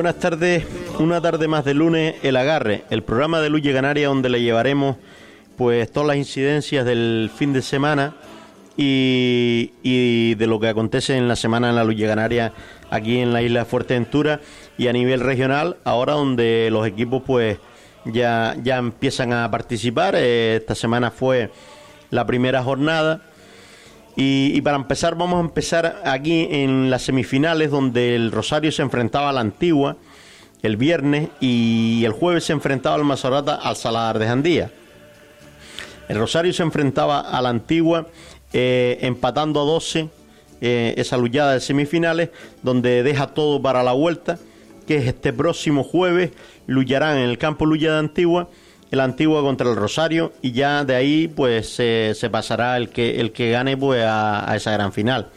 [0.00, 0.64] Buenas tardes,
[0.98, 4.96] una tarde más de lunes, El Agarre, el programa de Luye Canaria donde le llevaremos
[5.58, 8.14] pues todas las incidencias del fin de semana
[8.78, 12.54] y, de lo que acontece en la semana en la Luye Canaria
[12.88, 14.40] aquí en la isla Fuerteventura
[14.78, 17.58] y a nivel regional, ahora donde los equipos pues
[18.06, 20.14] ya, ya empiezan a participar.
[20.16, 21.50] Eh, esta semana fue
[22.08, 23.20] la primera jornada.
[24.16, 29.30] Y, para empezar, vamos a empezar aquí en las semifinales, donde el Rosario se enfrentaba
[29.30, 29.96] a la Antigua
[30.62, 34.70] el viernes y el jueves se enfrentaba al Mazorata al Saladar de Jandía.
[36.08, 38.08] El Rosario se enfrentaba a la Antigua
[38.52, 40.08] eh, empatando a 12
[40.60, 42.30] eh, esa luchada de semifinales,
[42.62, 44.38] donde deja todo para la vuelta,
[44.86, 46.32] que es este próximo jueves,
[46.66, 48.50] lucharán en el campo Luya de Antigua
[48.90, 53.32] el Antigua contra el Rosario y ya de ahí pues se pasará el que el
[53.32, 55.28] que gane pues a, esa gran final.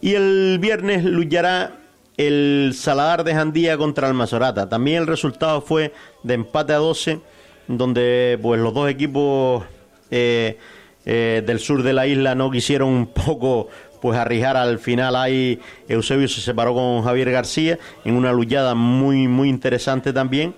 [0.00, 1.76] Y el viernes luchará
[2.16, 4.68] el Saladar de Jandía contra el Mazorata.
[4.68, 7.20] También el resultado fue de empate a 12,
[7.68, 9.64] donde pues los dos equipos
[10.10, 10.58] eh,
[11.04, 13.68] eh, del sur de la isla no quisieron un poco
[14.00, 19.28] pues arrijar al final ahí Eusebio se separó con Javier García en una luchada muy
[19.28, 20.54] muy interesante también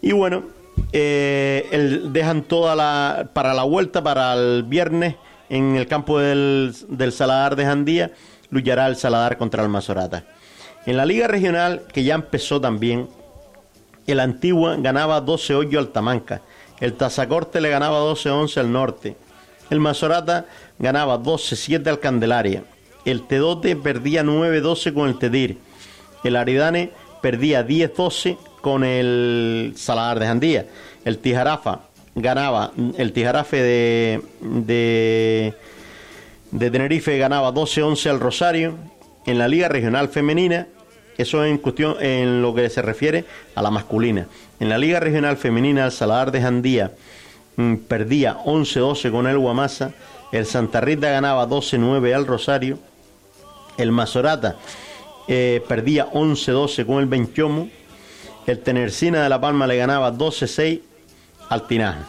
[0.00, 0.44] y bueno
[0.92, 5.16] eh, dejan toda la para la vuelta para el viernes
[5.48, 8.12] en el campo del, del Saladar de Jandía
[8.50, 10.24] luchará el Saladar contra el Mazorata
[10.86, 13.08] en la liga regional que ya empezó también
[14.06, 16.42] el Antigua ganaba 12-8 al Tamanca
[16.80, 19.16] el Tazacorte le ganaba 12-11 al norte
[19.70, 20.46] el Mazorata
[20.78, 22.64] ganaba 12-7 al Candelaria.
[23.04, 25.58] El Tedote perdía 9-12 con el Tedir.
[26.24, 26.90] El Aridane
[27.22, 30.66] perdía 10-12 con el Saladar de Jandía.
[31.04, 31.80] El Tijarafa
[32.14, 35.54] ganaba, el Tijarafe de, de,
[36.70, 38.74] Tenerife ganaba 12-11 al Rosario.
[39.26, 40.66] En la Liga Regional Femenina,
[41.18, 43.24] eso en cuestión en lo que se refiere
[43.54, 44.26] a la masculina.
[44.58, 46.92] En la Liga Regional Femenina, el Saladar de Jandía
[47.58, 49.92] Mm, perdía 11-12 con el Guamasa,
[50.30, 52.78] el Santa Rita ganaba 12-9 al Rosario,
[53.76, 54.54] el Mazorata
[55.26, 57.68] eh, perdía 11-12 con el Benchomo,
[58.50, 60.80] el Tenercina de La Palma le ganaba 12-6
[61.50, 62.06] al Tinaja.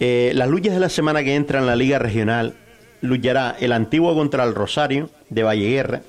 [0.00, 2.54] Eh, las luchas de la semana que entra en la Liga Regional
[3.00, 6.02] luchará el Antiguo contra el Rosario de Valleguerra,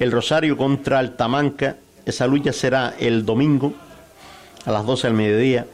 [0.00, 1.76] el Rosario contra el Tamanca,
[2.06, 3.74] esa lucha será el domingo
[4.64, 5.66] a las 12 del mediodía.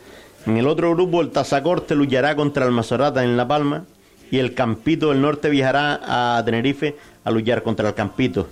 [0.46, 3.84] En el otro grupo, el Tazacorte luchará contra el Mazorata en La Palma
[4.30, 6.00] y el Campito del Norte viajará
[6.38, 8.48] a Tenerife a luchar contra el Campito.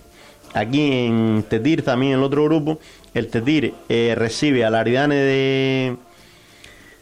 [0.55, 2.79] Aquí en Tetir, también en el otro grupo,
[3.15, 5.97] el Tetir eh, recibe al Aridane de,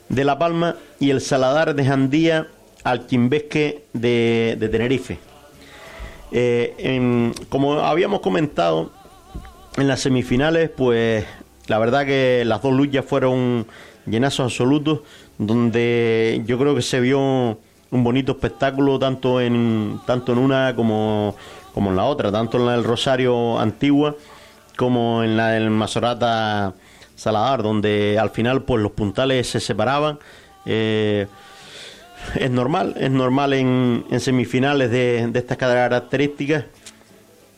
[0.09, 2.47] de La Palma y el Saladar de Jandía
[2.85, 5.19] al Quimbesque de, Tenerife.
[6.33, 8.93] Eh, como habíamos comentado
[9.77, 11.25] en las semifinales, pues
[11.67, 13.67] la verdad que las dos luchas fueron
[14.07, 15.01] llenazos absolutos,
[15.39, 17.59] donde yo creo que se vio
[17.91, 21.35] un bonito espectáculo tanto en tanto en una como,
[21.75, 24.15] como en la otra, tanto en la del Rosario Antigua
[24.77, 26.75] como en la del Mazorata
[27.15, 30.19] Saladar, donde al final pues los puntales se separaban.
[30.65, 31.27] Eh,
[32.35, 36.65] es normal, es normal en, en semifinales de, de, estas características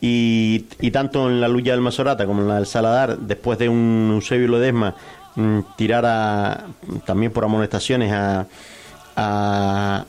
[0.01, 0.59] y,
[0.91, 4.47] tanto en la lucha del Mazorata como en la del Saladar, después de un Eusebio
[4.49, 4.95] Ledesma
[5.35, 6.65] Mm, tirar a,
[7.05, 8.45] también por amonestaciones a,
[9.15, 10.05] a,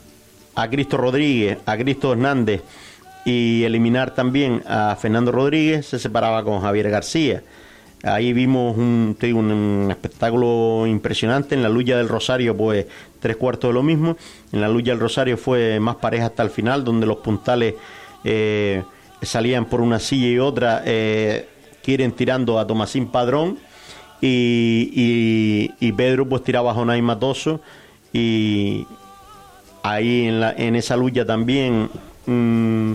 [0.55, 2.61] a Cristo Rodríguez, a Cristo Hernández
[3.25, 7.43] y eliminar también a Fernando Rodríguez, se separaba con Javier García.
[8.03, 11.55] Ahí vimos un, espectáculo impresionante.
[11.55, 12.85] En la lucha del Rosario, pues
[13.19, 14.15] tres cuartos de lo mismo.
[14.51, 17.73] En la lucha del Rosario fue más pareja hasta el final, donde los puntales
[18.23, 18.83] eh,
[19.23, 21.49] salían por una silla y otra, eh,
[21.83, 23.57] quieren tirando a Tomasín Padrón
[24.21, 27.61] y, y, Pedro pues tiraba a Jonay Matoso
[28.13, 28.85] y
[29.83, 31.89] ahí en, la, en esa lucha también
[32.25, 32.93] mm,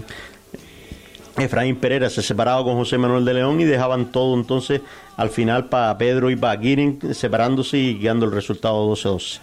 [1.40, 4.80] Efraín Pereira se separaba con José Manuel de León y dejaban todo entonces
[5.16, 6.60] al final para Pedro y para
[7.12, 9.40] separándose y guiando el resultado 12-12.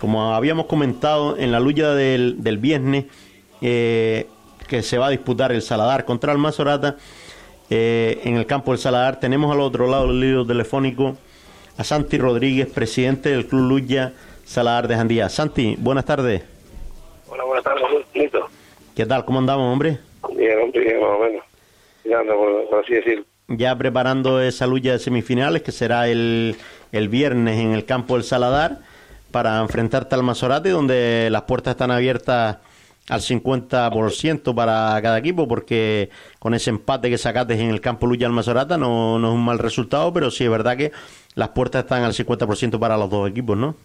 [0.00, 3.06] Como habíamos comentado en la lucha del, del viernes
[3.60, 4.26] eh,
[4.68, 6.96] que se va a disputar el Saladar contra el Mazorata,
[7.68, 9.18] eh, en el campo del Saladar.
[9.18, 11.16] Tenemos al otro lado del libro telefónico
[11.76, 14.12] a Santi Rodríguez, presidente del Club Luya
[14.44, 15.28] Saladar de Jandía.
[15.28, 16.44] Santi, buenas tardes.
[17.28, 17.82] Hola, buenas tardes.
[18.94, 19.24] ¿Qué tal?
[19.24, 19.98] ¿Cómo andamos, hombre?
[20.34, 21.44] Bien, hombre, bien, más o menos.
[22.04, 23.24] Ya por, así decirlo.
[23.48, 26.56] Ya preparando esa lucha de semifinales que será el,
[26.92, 28.78] el viernes en el campo del Saladar
[29.30, 32.58] para enfrentarte al Mazorate, donde las puertas están abiertas
[33.08, 38.26] al 50% para cada equipo, porque con ese empate que sacaste en el campo Luya
[38.26, 40.92] Almazorata no, no es un mal resultado, pero sí es verdad que
[41.34, 43.76] las puertas están al 50% para los dos equipos, ¿no?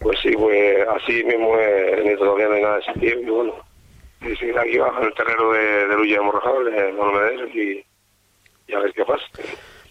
[0.00, 3.54] Pues sí, pues así mismo es, todavía no hay nada de y bueno,
[4.20, 7.84] y seguir aquí bajo en el terreno de, de Luya de no y,
[8.66, 9.24] y a ver qué pasa.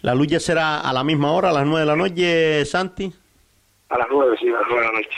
[0.01, 3.11] ¿La lucha será a la misma hora, a las nueve de la noche, Santi?
[3.89, 5.17] A las nueve, sí, a las nueve de la noche.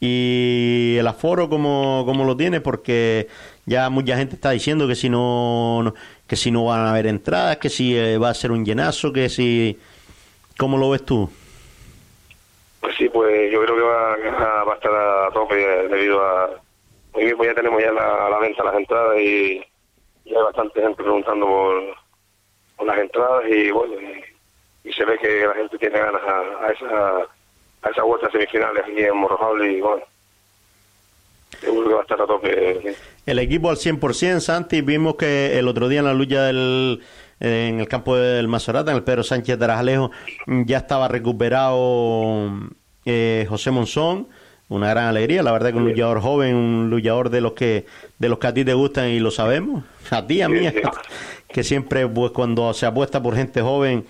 [0.00, 2.60] ¿Y el aforo cómo, cómo lo tiene?
[2.60, 3.28] Porque
[3.64, 5.94] ya mucha gente está diciendo que si no,
[6.26, 9.12] que si no van a haber entradas, que si eh, va a ser un llenazo,
[9.12, 9.78] que si...
[10.58, 11.30] ¿Cómo lo ves tú?
[12.80, 16.50] Pues sí, pues yo creo que va, va a estar a tope debido a...
[17.16, 19.58] Hoy mismo ya tenemos ya la, a la venta las entradas y
[20.26, 21.46] ya hay bastante gente preguntando
[22.76, 23.94] por las entradas y bueno,
[24.84, 27.18] y, se ve que la gente tiene ganas a, esa
[27.82, 30.02] a esa vuelta semifinales aquí en Morrojable y bueno,
[31.58, 32.96] seguro que va a estar a tope.
[33.24, 37.02] El equipo al 100%, Santi, vimos que el otro día en la lucha del
[37.40, 40.10] en el campo del Mazorata, en el Pedro Sánchez de Arajalejo,
[40.46, 42.50] ya estaba recuperado
[43.06, 44.28] eh, José Monzón,
[44.68, 47.86] una gran alegría, la verdad que un luchador joven, un luchador de los que
[48.18, 50.66] de los que a ti te gustan y lo sabemos, a ti, a mí,
[51.48, 54.04] que siempre pues cuando se apuesta por gente joven,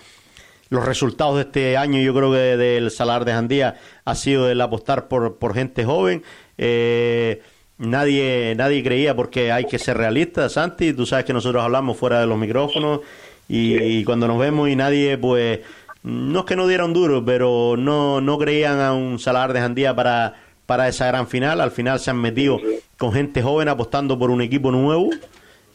[0.68, 4.60] los resultados de este año yo creo que del Salar de Jandía ha sido el
[4.60, 6.24] apostar por, por gente joven.
[6.58, 7.40] Eh,
[7.78, 12.20] nadie, nadie creía porque hay que ser realistas, Santi, tú sabes que nosotros hablamos fuera
[12.20, 13.00] de los micrófonos
[13.48, 15.60] y, cuando nos vemos y nadie pues
[16.02, 19.94] no es que no dieron duro, pero no, no creían a un Salar de Jandía
[19.94, 20.34] para,
[20.66, 21.60] para esa gran final.
[21.60, 22.58] Al final se han metido
[22.98, 25.10] con gente joven apostando por un equipo nuevo.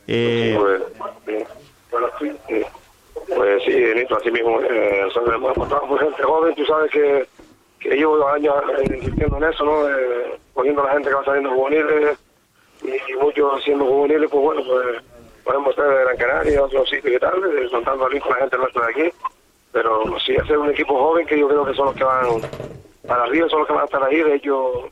[0.07, 0.57] Eh,
[1.89, 2.07] bueno,
[3.35, 4.59] pues sí, Benito, así mismo.
[4.61, 7.27] Eh, hemos apostado por gente joven, tú sabes que,
[7.79, 9.89] que llevo años insistiendo en eso, ¿no?
[9.89, 12.19] Eh, poniendo a la gente que va saliendo juveniles
[12.83, 15.03] y, muchos siendo juveniles, pues bueno, pues
[15.43, 18.85] podemos estar de Gran Canaria, otros sitios y tal, eh, contando con la gente nuestra
[18.85, 19.17] de aquí.
[19.71, 22.41] Pero sí, hacer un equipo joven que yo creo que son los que van
[23.07, 24.21] para arriba, son los que van a estar ahí.
[24.21, 24.89] De hecho,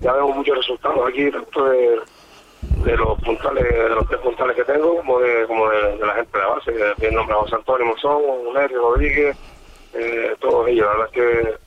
[0.00, 4.96] ya vemos muchos resultados aquí, tanto de los puntales, de los tres puntales que tengo,
[4.96, 8.22] como de, como de, la gente de la base, que nombre a José Antonio Monzón,
[8.54, 9.36] Nery Rodríguez,
[9.94, 11.66] eh, todos ellos, la verdad es que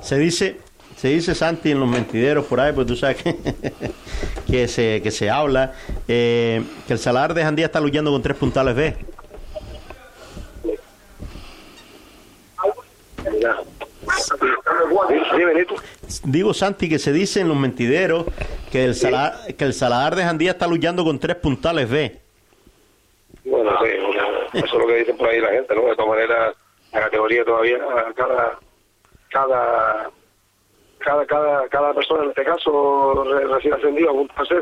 [0.00, 0.60] se dice
[0.96, 3.34] se dice Santi en los mentideros por ahí, pues tú sabes que,
[4.46, 5.72] que se que se habla
[6.08, 8.96] eh, que el Salar de Jandía está luchando con tres puntales B.
[16.30, 18.24] Digo, Santi, que se dice en los mentideros
[18.70, 22.20] que el, Salar, que el Saladar de Jandía está luchando con tres puntales B.
[23.44, 25.82] Bueno, sí, eso es lo que dicen por ahí la gente, ¿no?
[25.82, 26.54] De todas maneras,
[26.92, 27.78] la categoría todavía,
[28.14, 28.58] cada,
[29.30, 30.10] cada,
[30.98, 34.12] cada, cada, cada persona, en este caso, recién ascendido,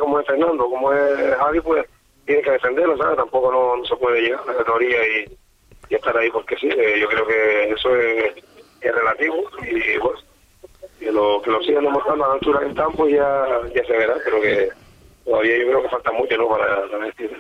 [0.01, 1.87] como es Fernando, como es Javi, pues
[2.25, 3.17] tiene que defenderlo, ¿sabes?
[3.17, 5.39] Tampoco no, se puede llegar a la categoría y,
[5.91, 8.35] y estar ahí porque sí, eh, yo creo que eso es
[8.81, 10.21] es relativo y bueno,
[10.99, 14.15] que lo, que lo sigan demostrando a la altura del campo ya, ya se verá,
[14.25, 14.69] pero que
[15.25, 16.49] todavía yo creo que falta mucho ¿no?
[16.49, 16.85] para,
[17.19, 17.35] eso.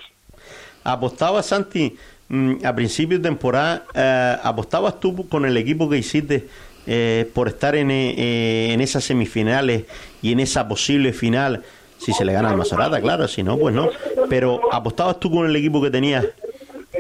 [0.85, 1.97] ¿Apostabas, Santi,
[2.28, 6.49] mm, a principio de temporada, eh, apostabas tú con el equipo que hiciste
[6.87, 9.85] eh, por estar en, eh, en esas semifinales
[10.23, 11.64] y en esa posible final?
[11.99, 13.90] Si se le gana al Maserata, claro, si no, pues no.
[14.28, 16.25] Pero ¿apostabas tú con el equipo que tenías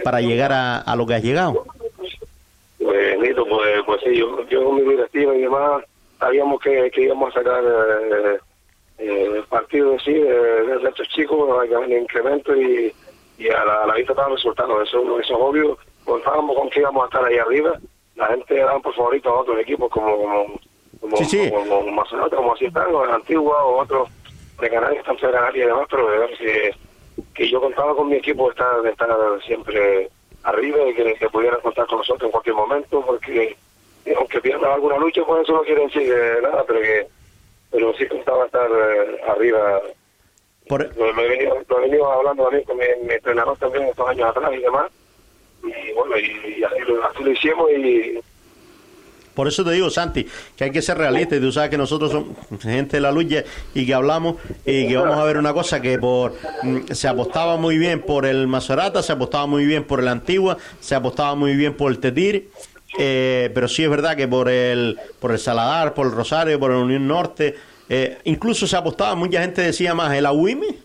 [0.02, 1.64] para llegar a, a lo que has llegado?
[2.78, 5.84] pues, pues, pues sí, yo, yo con mi directiva y demás
[6.18, 8.38] sabíamos que, que íbamos a sacar eh,
[8.98, 12.92] eh, partidos sí, de, de, estos chicos, un incremento y,
[13.38, 14.88] y a la, vista estaban resultados.
[14.88, 15.78] Eso, eso es obvio.
[16.04, 17.78] Contábamos con que íbamos a estar ahí arriba.
[18.16, 20.60] La gente daba por favorito a otros equipos como como
[21.00, 24.08] como, como, como, como así están, o Antigua o otros
[24.60, 26.74] de Canarias, están de Canarias y demás, pero de ver que,
[27.34, 30.10] que yo contaba con mi equipo de estar, estar siempre
[30.42, 33.56] arriba y que, que, pudieran contar con nosotros en cualquier momento, porque
[34.16, 36.12] aunque pierdan alguna lucha, pues eso no quiere decir
[36.42, 37.06] nada, pero que
[37.70, 39.80] pero sí contaba estar eh, arriba.
[40.66, 40.96] Por...
[40.96, 44.52] Lo, he venido, lo, he venido, hablando también con mi, entrenador también estos años atrás
[44.54, 44.90] y demás,
[45.62, 48.20] y bueno, y, así, lo, así lo hicimos y
[49.38, 52.10] por eso te digo, Santi, que hay que ser realista y tú sabes que nosotros
[52.10, 54.34] somos gente de la lucha y que hablamos
[54.66, 56.34] y que vamos a ver una cosa que por
[56.64, 60.58] mm, se apostaba muy bien por el Maserata, se apostaba muy bien por el Antigua,
[60.80, 62.50] se apostaba muy bien por el Tetir,
[62.98, 66.72] eh, pero sí es verdad que por el por el Saladar, por el Rosario, por
[66.72, 67.54] el Unión Norte,
[67.88, 70.78] eh, incluso se apostaba, mucha gente decía más el Aguimi,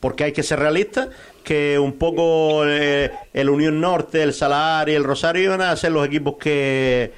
[0.00, 1.08] porque hay que ser realista,
[1.42, 5.92] que un poco eh, el Unión Norte, el Salar y el Rosario iban a ser
[5.92, 7.12] los equipos que,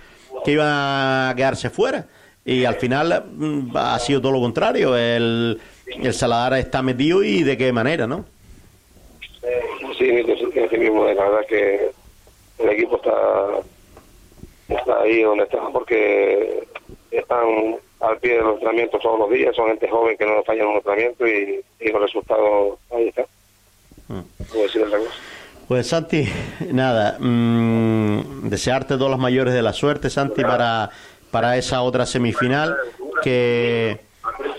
[0.45, 2.07] que iban a quedarse fuera.
[2.45, 4.97] y al final mm, ha sido todo lo contrario.
[4.97, 8.25] El, el Saladar está metido y de qué manera, ¿no?
[9.99, 10.25] Sí,
[10.65, 11.91] así mismo, la verdad que
[12.59, 13.15] el equipo está,
[14.69, 16.67] está ahí donde está porque
[17.11, 20.67] están al pie de los entrenamientos todos los días, son gente joven que no fallan
[20.67, 23.27] un entrenamiento y, y los resultados ahí están.
[24.09, 24.21] Mm.
[24.55, 24.87] decir
[25.67, 26.29] Pues Santi,
[26.73, 30.91] nada, mmm, desearte todos los mayores de la suerte, Santi, para,
[31.31, 32.77] para esa otra semifinal,
[33.23, 33.99] que,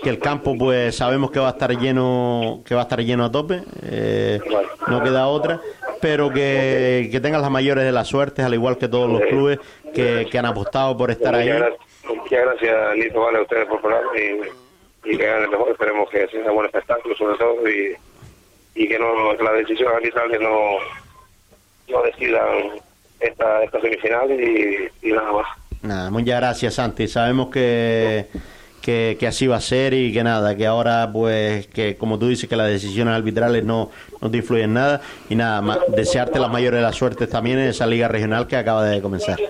[0.02, 3.24] que el campo pues sabemos que va a estar lleno, que va a estar lleno
[3.24, 4.40] a tope, eh,
[4.88, 5.60] no queda otra,
[6.00, 9.58] pero que, que tengas las mayores de la suerte, al igual que todos los clubes
[9.94, 11.50] que, que han apostado por estar ahí.
[12.04, 15.70] Muchas gracias, Nito, vale, a ustedes por favor y, y que hagan el mejor.
[15.70, 17.94] Esperemos que sea un buen espectáculo, sobre todo, y,
[18.74, 20.76] y que no que las decisiones arbitrales no,
[21.88, 22.80] no decidan
[23.20, 25.46] esta, esta semifinal y, y nada más.
[25.82, 27.06] Nada, muchas gracias, Santi.
[27.08, 28.26] Sabemos que,
[28.88, 32.28] que, que, así va a ser y que nada, que ahora, pues, que como tú
[32.28, 33.90] dices, que las decisiones arbitrales no,
[34.22, 35.02] no te influyen nada.
[35.28, 38.56] Y nada, más, desearte las mayores de las suertes también en esa liga regional que
[38.56, 39.36] acaba de comenzar.
[39.36, 39.44] Sí.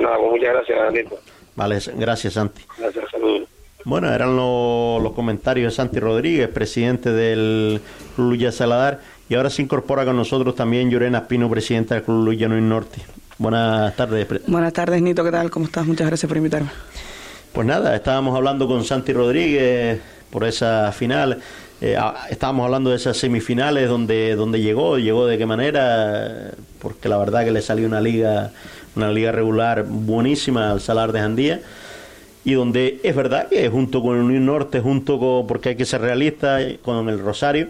[0.00, 1.18] nada, pues muchas gracias, Nito.
[1.56, 2.62] Vale, gracias, Santi.
[2.78, 3.48] Gracias, saludos.
[3.84, 7.80] Bueno, eran lo, los comentarios de Santi Rodríguez, presidente del
[8.14, 9.00] Club Luya Saladar.
[9.28, 13.00] Y ahora se incorpora con nosotros también Llorena Pino, presidenta del Club Luya Norte.
[13.38, 14.28] Buenas tardes.
[14.46, 15.24] Buenas tardes, Nito.
[15.24, 15.50] ¿Qué tal?
[15.50, 15.84] ¿Cómo estás?
[15.84, 16.70] Muchas gracias por invitarme.
[17.56, 19.98] Pues nada, estábamos hablando con Santi Rodríguez
[20.30, 21.38] por esa final.
[21.80, 21.96] Eh,
[22.28, 26.50] estábamos hablando de esas semifinales donde donde llegó, llegó de qué manera,
[26.82, 28.52] porque la verdad que le salió una liga
[28.94, 31.62] una liga regular buenísima al Salar de Jandía
[32.44, 35.86] y donde es verdad que junto con el Unión Norte, junto con, porque hay que
[35.86, 37.68] ser realista, con el Rosario,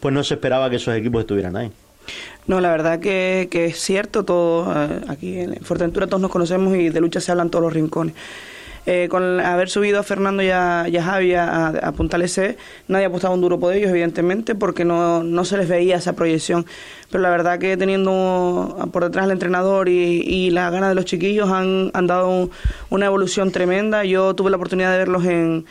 [0.00, 1.72] pues no se esperaba que esos equipos estuvieran ahí.
[2.46, 6.76] No, la verdad que, que es cierto, todo eh, aquí en Fuerteventura todos nos conocemos
[6.76, 8.14] y de lucha se hablan todos los rincones.
[8.84, 12.56] Eh, con haber subido a Fernando y a, y a Javi a, a Punta LC,
[12.88, 16.66] nadie apostaba un duro por ellos, evidentemente, porque no, no se les veía esa proyección.
[17.08, 21.04] Pero la verdad que teniendo por detrás el entrenador y, y las ganas de los
[21.04, 22.50] chiquillos han, han dado un,
[22.90, 24.04] una evolución tremenda.
[24.04, 25.64] Yo tuve la oportunidad de verlos en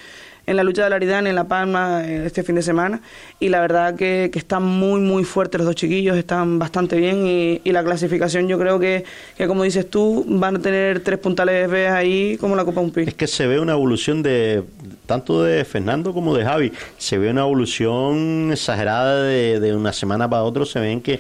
[0.52, 3.02] en la lucha de la Aridane en La Palma este fin de semana
[3.40, 7.26] y la verdad que, que, están muy muy fuertes los dos chiquillos, están bastante bien
[7.26, 9.04] y, y la clasificación yo creo que,
[9.38, 13.02] que, como dices tú van a tener tres puntales B ahí como la Copa Umpi.
[13.02, 14.64] Es que se ve una evolución de
[15.06, 20.30] tanto de Fernando como de Javi, se ve una evolución exagerada de, de una semana
[20.30, 21.20] para otra, se ven que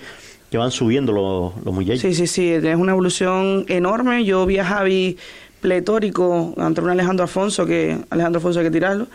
[0.51, 2.01] que van subiendo los, los muchachos.
[2.01, 4.25] Sí, sí, sí, es una evolución enorme.
[4.25, 5.17] Yo vi a Javi
[5.61, 9.07] pletórico ante un Alejandro Alfonso, que Alejandro Alfonso hay que tirarlo,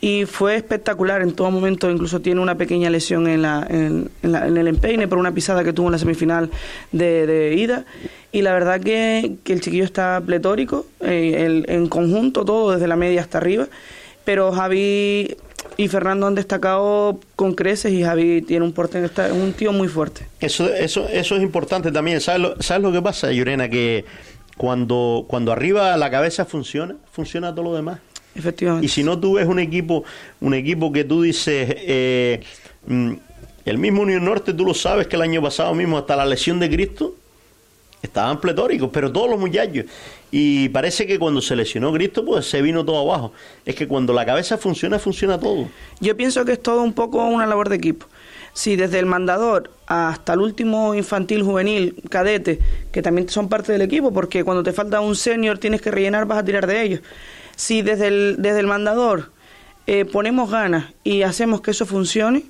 [0.00, 4.32] y fue espectacular en todo momento, incluso tiene una pequeña lesión en, la, en, en,
[4.32, 6.50] la, en el empeine por una pisada que tuvo en la semifinal
[6.92, 7.84] de, ida,
[8.30, 12.86] y la verdad que, que, el chiquillo está pletórico, eh, el, en conjunto todo, desde
[12.86, 13.66] la media hasta arriba,
[14.24, 15.36] pero Javi
[15.76, 19.88] y Fernando han destacado con creces y Javi tiene un porte, está, un tío muy
[19.88, 20.26] fuerte.
[20.40, 23.68] Eso, eso, eso es importante también, ¿sabes lo, ¿sabes lo que pasa, Yurena?
[23.68, 24.04] Que
[24.56, 27.98] cuando, cuando arriba la cabeza funciona, funciona todo lo demás.
[28.34, 28.86] Efectivamente.
[28.86, 30.04] Y si no tú ves un equipo,
[30.40, 32.40] un equipo que tú dices, eh,
[33.64, 36.58] el mismo Unión Norte, tú lo sabes que el año pasado mismo, hasta la lesión
[36.58, 37.14] de Cristo,
[38.02, 39.86] estaban pletóricos, pero todos los muchachos.
[40.30, 43.32] Y parece que cuando se lesionó Cristo, pues se vino todo abajo.
[43.64, 45.68] Es que cuando la cabeza funciona, funciona todo.
[46.00, 48.06] Yo pienso que es todo un poco una labor de equipo
[48.54, 52.60] si desde el mandador hasta el último infantil, juvenil, cadete,
[52.92, 56.24] que también son parte del equipo, porque cuando te falta un senior tienes que rellenar,
[56.24, 57.00] vas a tirar de ellos.
[57.56, 59.30] Si desde el, desde el mandador
[59.86, 62.44] eh, ponemos ganas y hacemos que eso funcione,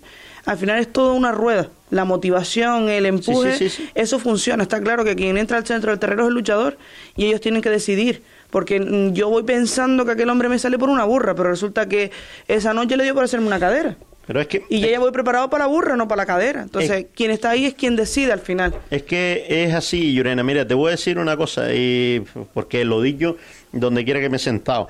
[0.44, 1.70] al final es toda una rueda.
[1.90, 4.62] La motivación, el empuje, sí, sí, sí, eso funciona.
[4.62, 6.76] Está claro que quien entra al centro del terreno es el luchador
[7.16, 8.22] y ellos tienen que decidir.
[8.50, 12.12] Porque yo voy pensando que aquel hombre me sale por una burra, pero resulta que
[12.46, 13.96] esa noche le dio por hacerme una cadera.
[14.26, 16.62] Pero es que, y yo ya voy preparado para la burra, no para la cadera.
[16.62, 18.74] Entonces, es, quien está ahí es quien decide al final.
[18.90, 20.42] Es que es así, Yurena.
[20.42, 23.36] Mira, te voy a decir una cosa, y porque lo digo
[23.72, 24.88] donde quiera que me he sentado.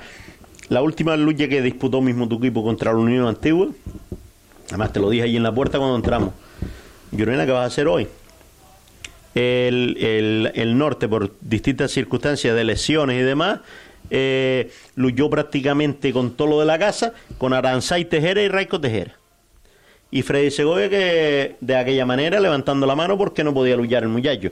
[0.68, 3.68] La última lucha que disputó mismo tu equipo contra la Unión Antigua,
[4.68, 6.30] además te lo dije ahí en la puerta cuando entramos.
[7.10, 8.06] Yurena, ¿qué vas a hacer hoy?
[9.34, 13.60] El, el, el norte, por distintas circunstancias de lesiones y demás,
[14.10, 19.16] eh, luchó prácticamente con todo lo de la casa, con Aranzay Tejera y Raico Tejera
[20.14, 24.10] y Freddy Segovia que de aquella manera levantando la mano porque no podía luchar el
[24.10, 24.50] muchacho.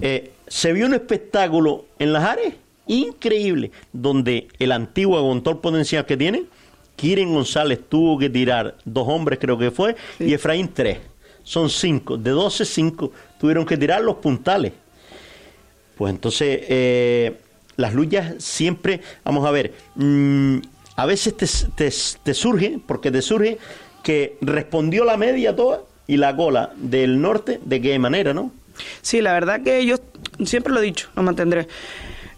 [0.00, 2.54] Eh, se vio un espectáculo en las áreas
[2.86, 6.44] increíble donde el antiguo con todo el potencial que tiene,
[6.96, 10.24] Kiren González tuvo que tirar dos hombres creo que fue sí.
[10.24, 10.96] y Efraín tres.
[11.42, 14.72] Son cinco, de 12, cinco tuvieron que tirar los puntales.
[15.98, 17.36] Pues entonces eh,
[17.76, 20.60] las luchas siempre, vamos a ver, mm,
[20.96, 23.58] a veces te, te, te surge, porque te surge
[24.02, 28.52] que respondió la media toda y la cola del norte, ¿de qué manera, no?
[29.02, 29.96] Sí, la verdad que yo
[30.44, 31.68] siempre lo he dicho, lo mantendré.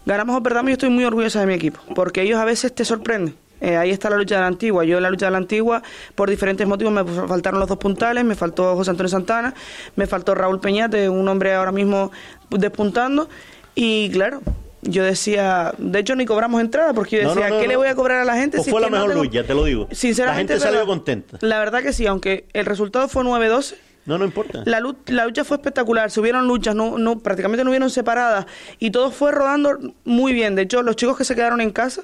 [0.05, 2.83] Ganamos o perdamos, yo estoy muy orgullosa de mi equipo, porque ellos a veces te
[2.83, 3.35] sorprenden.
[3.61, 4.83] Eh, ahí está la lucha de la antigua.
[4.83, 5.83] Yo en la lucha de la antigua,
[6.15, 9.53] por diferentes motivos, me faltaron los dos puntales, me faltó José Antonio Santana,
[9.95, 12.11] me faltó Raúl Peñate, un hombre ahora mismo
[12.49, 13.29] despuntando.
[13.75, 14.41] Y claro,
[14.81, 18.19] yo decía, de hecho ni cobramos entrada porque yo decía, ¿qué le voy a cobrar
[18.19, 18.57] a la gente?
[18.57, 19.87] Pues fue la mejor lucha, te lo digo.
[19.91, 21.37] Sinceramente, la gente salió contenta.
[21.41, 23.75] La verdad que sí, aunque el resultado fue 9-12.
[24.05, 24.63] No, no importa.
[24.65, 28.47] La, la, lucha fue espectacular, se hubieron luchas, no, no, prácticamente no hubieron separadas
[28.79, 30.55] y todo fue rodando muy bien.
[30.55, 32.01] De hecho, los chicos que se quedaron en casa,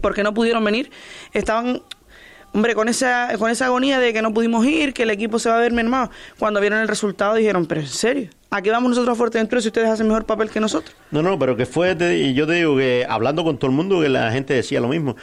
[0.00, 0.90] porque no pudieron venir,
[1.32, 1.82] estaban
[2.52, 5.48] hombre, con esa, con esa agonía de que no pudimos ir, que el equipo se
[5.48, 8.90] va a ver mermado, cuando vieron el resultado dijeron, pero en serio, ¿a qué vamos
[8.90, 10.94] nosotros a Fuerteventura si ustedes hacen mejor papel que nosotros?
[11.10, 14.00] No, no, pero que fue, y yo te digo que hablando con todo el mundo,
[14.00, 15.16] que la gente decía lo mismo.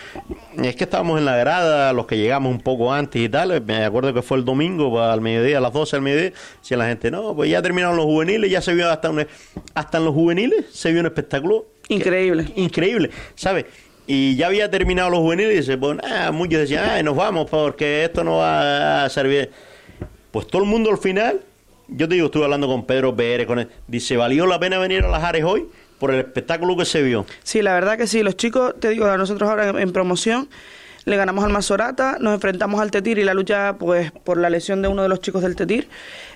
[0.62, 3.84] Es que estábamos en la grada, los que llegamos un poco antes y tal, me
[3.84, 7.12] acuerdo que fue el domingo, al mediodía, a las 12 del mediodía, decía la gente,
[7.12, 9.26] no, pues ya terminaron los juveniles, ya se vio hasta, un,
[9.74, 11.66] hasta en los juveniles, se vio un espectáculo.
[11.90, 12.52] Increíble.
[12.56, 13.66] increíble, ¿sabes?
[14.08, 18.06] Y ya había terminado los juveniles y pues, ah, muchos decían, ay, nos vamos porque
[18.06, 19.52] esto no va a servir.
[20.32, 21.42] Pues todo el mundo al final,
[21.90, 25.04] yo te digo, estuve hablando con Pedro Pérez, con él, dice, ¿valió la pena venir
[25.04, 25.68] a las Ares hoy?
[26.00, 27.26] Por el espectáculo que se vio.
[27.44, 28.24] Sí, la verdad que sí.
[28.24, 30.48] Los chicos, te digo, a nosotros ahora en, promoción,
[31.06, 34.82] le ganamos al Mazorata, nos enfrentamos al Tetir y la lucha, pues por la lesión
[34.82, 35.90] de uno de los chicos del Tetir,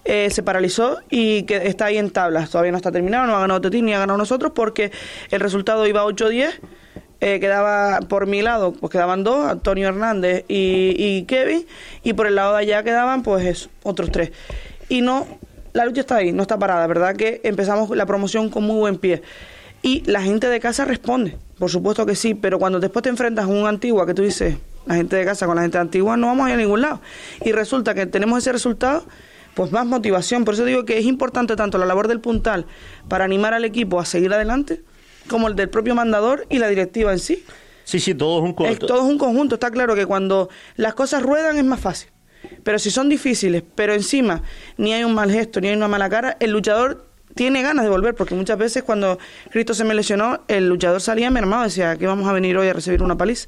[0.03, 2.49] eh, se paralizó y que está ahí en tablas.
[2.49, 4.91] Todavía no está terminado, no ha ganado Tetir ni ha ganado nosotros porque
[5.29, 6.59] el resultado iba 8-10
[7.21, 11.67] eh, quedaba por mi lado, pues quedaban dos, Antonio Hernández y, Kevin,
[12.03, 14.31] y por el lado de allá quedaban pues otros tres.
[14.89, 15.27] Y no,
[15.73, 17.15] la lucha está ahí, no está parada, ¿verdad?
[17.15, 19.21] Que empezamos la promoción con muy buen pie.
[19.83, 23.45] Y la gente de casa responde, por supuesto que sí, pero cuando después te enfrentas
[23.45, 24.57] a un antiguo que tú dices,
[24.87, 27.01] la gente de casa con la gente antigua no vamos a ir a ningún lado.
[27.45, 29.05] Y resulta que tenemos ese resultado,
[29.53, 30.43] pues más motivación.
[30.43, 32.65] Por eso digo que es importante tanto la labor del puntal
[33.07, 34.81] para animar al equipo a seguir adelante,
[35.27, 37.43] como el del propio mandador y la directiva en sí.
[37.83, 38.85] Sí, sí, todo es un conjunto.
[38.85, 39.55] todo es un conjunto.
[39.55, 42.09] Está claro que cuando las cosas ruedan es más fácil.
[42.63, 44.41] Pero si son difíciles, pero encima
[44.77, 47.05] ni hay un mal gesto, ni hay una mala cara, el luchador
[47.35, 49.17] tiene ganas de volver, porque muchas veces cuando
[49.49, 52.73] Cristo se me lesionó, el luchador salía mermado, decía que vamos a venir hoy a
[52.73, 53.47] recibir una paliza.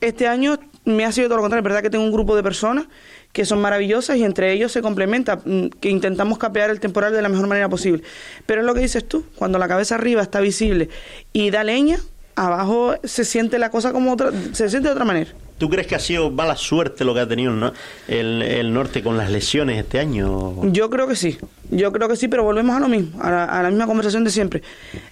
[0.00, 2.42] Este año me ha sido todo lo contrario, es verdad que tengo un grupo de
[2.42, 2.86] personas
[3.32, 7.22] que son maravillosas y entre ellos se complementa, mm, que intentamos capear el temporal de
[7.22, 8.02] la mejor manera posible.
[8.46, 10.90] Pero es lo que dices tú, cuando la cabeza arriba está visible
[11.32, 11.98] y da leña,
[12.36, 15.30] abajo se siente la cosa como otra, se siente de otra manera.
[15.58, 17.72] ¿Tú crees que ha sido mala suerte lo que ha tenido
[18.08, 20.54] el, norte con las lesiones este año?
[20.72, 21.38] Yo creo que sí,
[21.70, 24.62] yo creo que sí, pero volvemos a lo mismo, a la, misma conversación de siempre.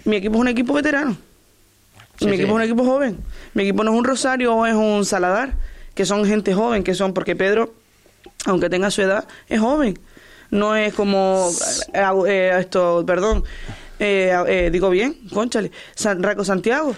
[0.05, 1.17] Mi equipo es un equipo veterano,
[2.21, 3.19] mi equipo es un equipo joven,
[3.55, 5.55] mi equipo no es un Rosario o es un Saladar,
[5.95, 7.73] que son gente joven, que son, porque Pedro
[8.47, 9.99] aunque tenga su edad, es joven.
[10.51, 11.49] No es como
[11.95, 13.45] eh, eh, esto, perdón,
[13.99, 16.95] eh, digo bien, conchale, San, Raco Santiago,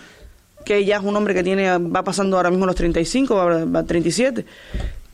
[0.64, 3.82] que ya es un hombre que tiene va pasando ahora mismo los 35, va, a
[3.84, 4.46] 37.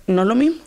[0.07, 0.59] No es lo mismo.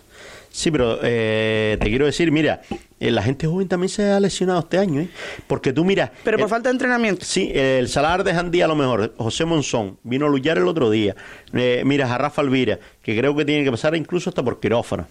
[0.52, 2.62] Sí, pero te quiero decir, mira,
[3.00, 5.10] la gente joven también se ha lesionado este año, ¿eh?
[5.48, 6.12] Porque tú mira...
[6.26, 7.24] Pero por falta de entrenamiento.
[7.24, 10.90] Sí, el Salar de Jandía a lo mejor, José Monzón, vino a luchar el otro
[10.90, 11.16] día.
[11.54, 15.08] mira, a Rafa Alvira, que creo que tiene que pasar incluso hasta por quirófano.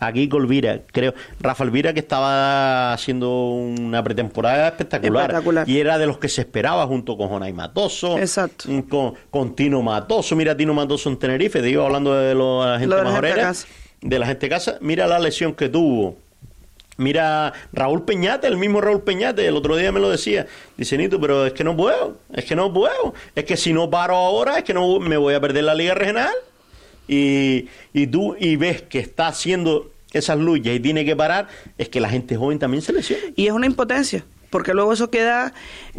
[0.00, 1.14] Aquí Colvira, creo.
[1.40, 6.86] Rafa Elvira que estaba haciendo una pretemporada espectacular, Y era de los que se esperaba
[6.86, 8.18] junto con Jonay Matoso.
[8.18, 8.68] Exacto.
[8.68, 10.36] Mm, con, Tino Matoso.
[10.36, 13.52] Mira Tino Matoso en Tenerife, digo, hablando de la gente majorera.
[14.00, 14.78] De la gente casa.
[14.80, 16.16] Mira la lesión que tuvo.
[16.96, 20.46] Mira, Raúl Peñate, el mismo Raúl Peñate, el otro día me lo decía.
[20.76, 23.14] Dice, Nito, pero es que no puedo, es que no puedo.
[23.36, 25.94] Es que si no paro ahora, es que no me voy a perder la Liga
[25.94, 26.34] Regional
[27.08, 31.88] y, y tú y ves que está haciendo esas luchas y tiene que parar, es
[31.88, 33.24] que la gente joven también se lesiona.
[33.36, 35.52] Y es una impotencia, porque luego eso queda,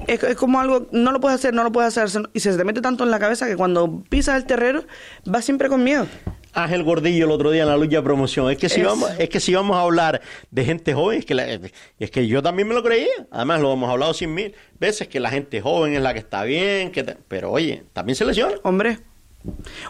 [0.07, 2.81] es, como algo, no lo puedes hacer, no lo puedes hacer, y se te mete
[2.81, 4.83] tanto en la cabeza que cuando pisas el terreno
[5.25, 6.07] vas siempre con miedo.
[6.51, 8.49] Ángel Gordillo el otro día en la lucha de promoción.
[8.49, 10.19] Es que si vamos, es que si vamos a hablar
[10.49, 13.07] de gente joven, es que es que yo también me lo creía.
[13.29, 16.43] Además lo hemos hablado cien mil veces que la gente joven es la que está
[16.43, 18.55] bien, que pero oye, también se lesiona.
[18.63, 18.97] Hombre,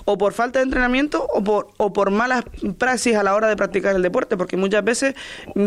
[0.05, 2.43] o por falta de entrenamiento o por, o por malas
[2.77, 5.15] praxis a la hora de practicar el deporte, porque muchas veces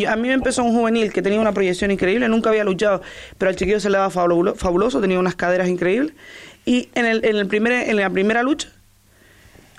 [0.09, 3.03] a mí me empezó un juvenil que tenía una proyección increíble, nunca había luchado,
[3.39, 6.15] pero al chiquillo se le daba fabuloso, tenía unas caderas increíbles,
[6.65, 8.69] y en, el, en, el primer, en la primera lucha,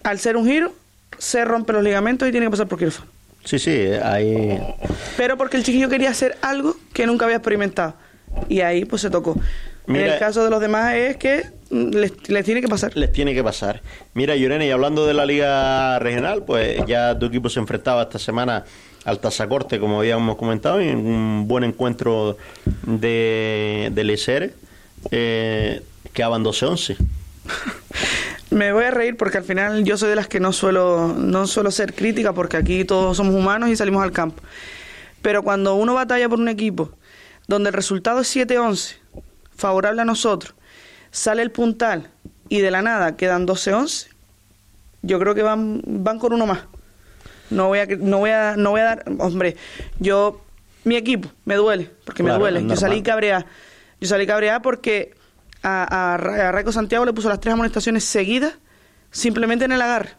[0.04, 0.74] al ser un giro,
[1.18, 3.10] se rompe los ligamentos y tiene que pasar por quirófano.
[3.46, 4.60] Sí, sí, ahí...
[5.18, 7.96] Pero porque el chiquillo quería hacer algo que nunca había experimentado,
[8.50, 9.39] y ahí pues se tocó.
[9.88, 12.96] en el caso de los demás es que les, les tiene que pasar.
[12.96, 13.82] Les tiene que pasar.
[14.14, 18.20] Mira, Llorena, y hablando de la Liga Regional, pues ya tu equipo se enfrentaba esta
[18.20, 18.64] semana
[19.06, 22.38] al Tazacorte, como habíamos comentado, en un buen encuentro
[22.86, 24.54] de, del ISR,
[25.12, 25.82] eh,
[26.14, 26.98] quedaban 12-11.
[28.52, 31.48] Me voy a reír porque al final yo soy de las que no suelo, no
[31.48, 34.44] suelo ser crítica porque aquí todos somos humanos y salimos al campo.
[35.24, 36.92] Pero cuando uno batalla por un equipo
[37.48, 38.98] donde el resultado es 7-11,
[39.56, 40.54] favorable a nosotros,
[41.13, 42.10] sale el puntal
[42.49, 44.08] y de la nada quedan 12-11,
[45.04, 46.62] yo creo que van, van con uno más.
[47.49, 49.56] No voy a, no voy a, no voy a dar, hombre,
[49.99, 50.43] yo,
[50.84, 52.65] mi equipo, me duele, porque me duele.
[52.65, 53.45] Yo salí cabreada.
[54.02, 55.13] Yo salí cabreada porque
[55.62, 58.56] a, a Raico Santiago le puso las tres amonestaciones seguidas,
[59.12, 60.10] simplemente en el agarre.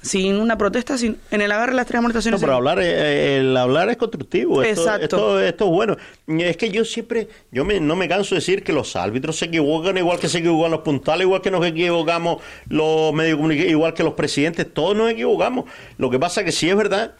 [0.00, 2.70] Sin una protesta, sin, en el agarre las tres No, amonestaciones pero seguidas.
[2.72, 4.62] hablar, eh, el hablar es constructivo.
[4.62, 5.04] Esto, Exacto.
[5.04, 5.96] Esto, esto es bueno.
[6.28, 9.46] Es que yo siempre, yo me, no me canso de decir que los árbitros se
[9.46, 13.70] equivocan igual que se equivocan los puntales, igual que nos equivocamos los medios de comunicación,
[13.72, 15.64] igual que los presidentes, todos nos equivocamos.
[15.96, 17.14] Lo que pasa que sí es verdad,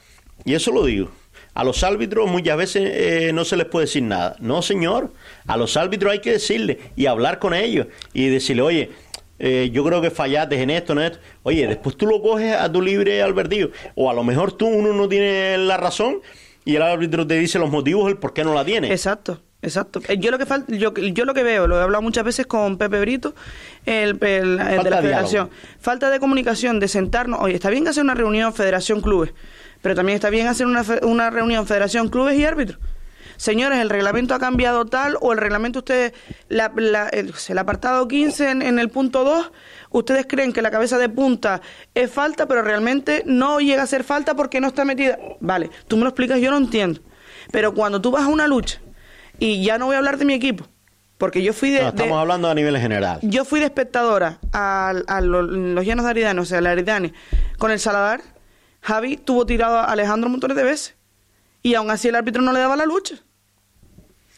[0.45, 1.11] y eso lo digo.
[1.55, 4.37] A los árbitros muchas veces eh, no se les puede decir nada.
[4.39, 5.13] No, señor.
[5.49, 8.91] A los árbitros hay que decirle y hablar con ellos y decirle, oye,
[9.39, 11.19] eh, yo creo que fallaste en esto, en esto.
[11.43, 13.71] Oye, después tú lo coges a tu libre albedrío.
[13.95, 16.19] O a lo mejor tú, uno no tiene la razón
[16.65, 18.91] y el árbitro te dice los motivos, el por qué no la tiene.
[18.93, 20.01] Exacto, exacto.
[20.09, 22.47] Eh, Yo lo que fal- yo, yo lo que veo, lo he hablado muchas veces
[22.47, 23.35] con Pepe Brito,
[23.87, 25.49] el, el- el de la de federación.
[25.49, 25.51] diálogo.
[25.81, 27.41] Falta de comunicación, de sentarnos.
[27.41, 29.33] Oye, está bien hacer una reunión Federación Clubes,
[29.81, 32.79] pero también está bien hacer una, fe- una reunión Federación Clubes y árbitros.
[33.39, 36.13] Señores, el reglamento ha cambiado tal o el reglamento ustedes,
[36.49, 39.51] la- la- el, el apartado 15 en, en el punto 2,
[39.91, 41.63] ustedes creen que la cabeza de punta
[41.95, 45.19] es falta, pero realmente no llega a ser falta porque no está metida.
[45.41, 47.01] Vale, tú me lo explicas, yo no entiendo.
[47.53, 48.81] Pero cuando tú vas a una lucha,
[49.39, 50.67] y ya no voy a hablar de mi equipo,
[51.17, 53.21] porque yo fui de, No, estamos de- hablando a nivel general.
[53.23, 57.15] yo fui de espectadora a, a lo- los llanos de Aridane, o sea, la Aridane,
[57.57, 58.21] con el Saladar,
[58.83, 60.97] Javi tuvo tirado a Alejandro montones de veces.
[61.63, 63.17] Y aún así el árbitro no le daba la lucha.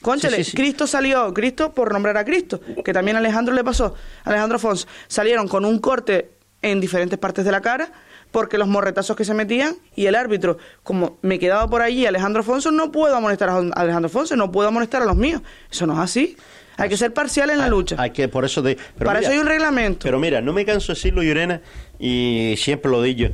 [0.03, 0.57] Cónchale, Sí, sí, sí.
[0.57, 4.87] Cristo salió, Cristo por nombrar a Cristo, que también a Alejandro le pasó, Alejandro Afonso,
[5.09, 6.31] salieron con un corte
[6.63, 7.93] en diferentes partes de la cara,
[8.31, 12.43] porque los morretazos que se metían, y el árbitro, como me quedaba por allí Alejandro
[12.43, 15.43] Afonso, no puedo amonestar a Alejandro Afonso, no puedo amonestar a los míos.
[15.71, 16.37] Eso no es así.
[16.77, 17.97] Hay que ser parcial en la lucha.
[17.99, 20.05] Hay que, por eso pero Para mira, eso hay un reglamento.
[20.05, 21.61] Pero mira, no me canso de decirlo, Llorena,
[21.99, 23.29] y siempre lo digo.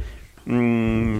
[0.46, 1.18] Mm,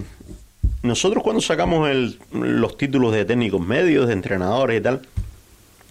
[0.82, 5.02] nosotros cuando sacamos el- los títulos de técnicos medios, de entrenadores y tal,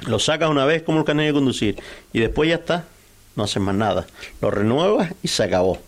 [0.07, 1.81] los sacas una vez como el carnet de conducir
[2.13, 2.85] y después ya está,
[3.35, 4.05] no haces más nada.
[4.41, 5.79] Lo renuevas y se acabó.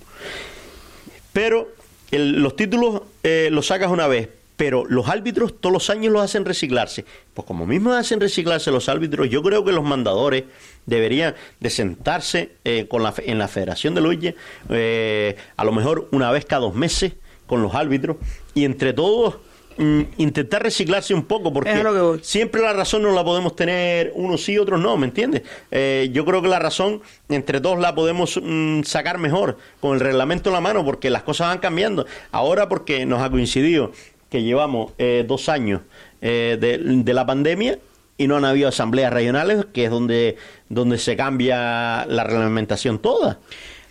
[1.33, 1.69] Pero
[2.11, 6.45] los títulos eh, los sacas una vez, pero los árbitros todos los años los hacen
[6.45, 7.05] reciclarse.
[7.33, 10.45] Pues como mismo hacen reciclarse los árbitros, yo creo que los mandadores
[10.85, 14.33] deberían de sentarse eh, con la, en la Federación de Lucha,
[14.69, 17.13] eh, a lo mejor una vez cada dos meses
[17.45, 18.17] con los árbitros
[18.53, 19.37] y entre todos
[19.77, 24.57] mm, intentar reciclarse un poco porque siempre la razón no la podemos tener unos sí,
[24.57, 25.43] otros no, ¿me entiendes?
[25.71, 29.99] Eh, yo creo que la razón entre todos la podemos mm, sacar mejor con el
[29.99, 32.05] reglamento en la mano porque las cosas van cambiando.
[32.31, 33.91] Ahora porque nos ha coincidido
[34.29, 35.81] que llevamos eh, dos años
[36.21, 37.79] eh, de, de la pandemia
[38.17, 40.37] y no han habido asambleas regionales, que es donde,
[40.69, 43.39] donde se cambia la reglamentación toda.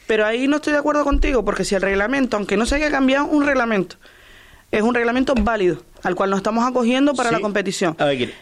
[0.07, 2.91] Pero ahí no estoy de acuerdo contigo, porque si el reglamento, aunque no se haya
[2.91, 3.97] cambiado un reglamento,
[4.71, 7.35] es un reglamento válido, al cual nos estamos acogiendo para Sí.
[7.35, 7.97] la competición.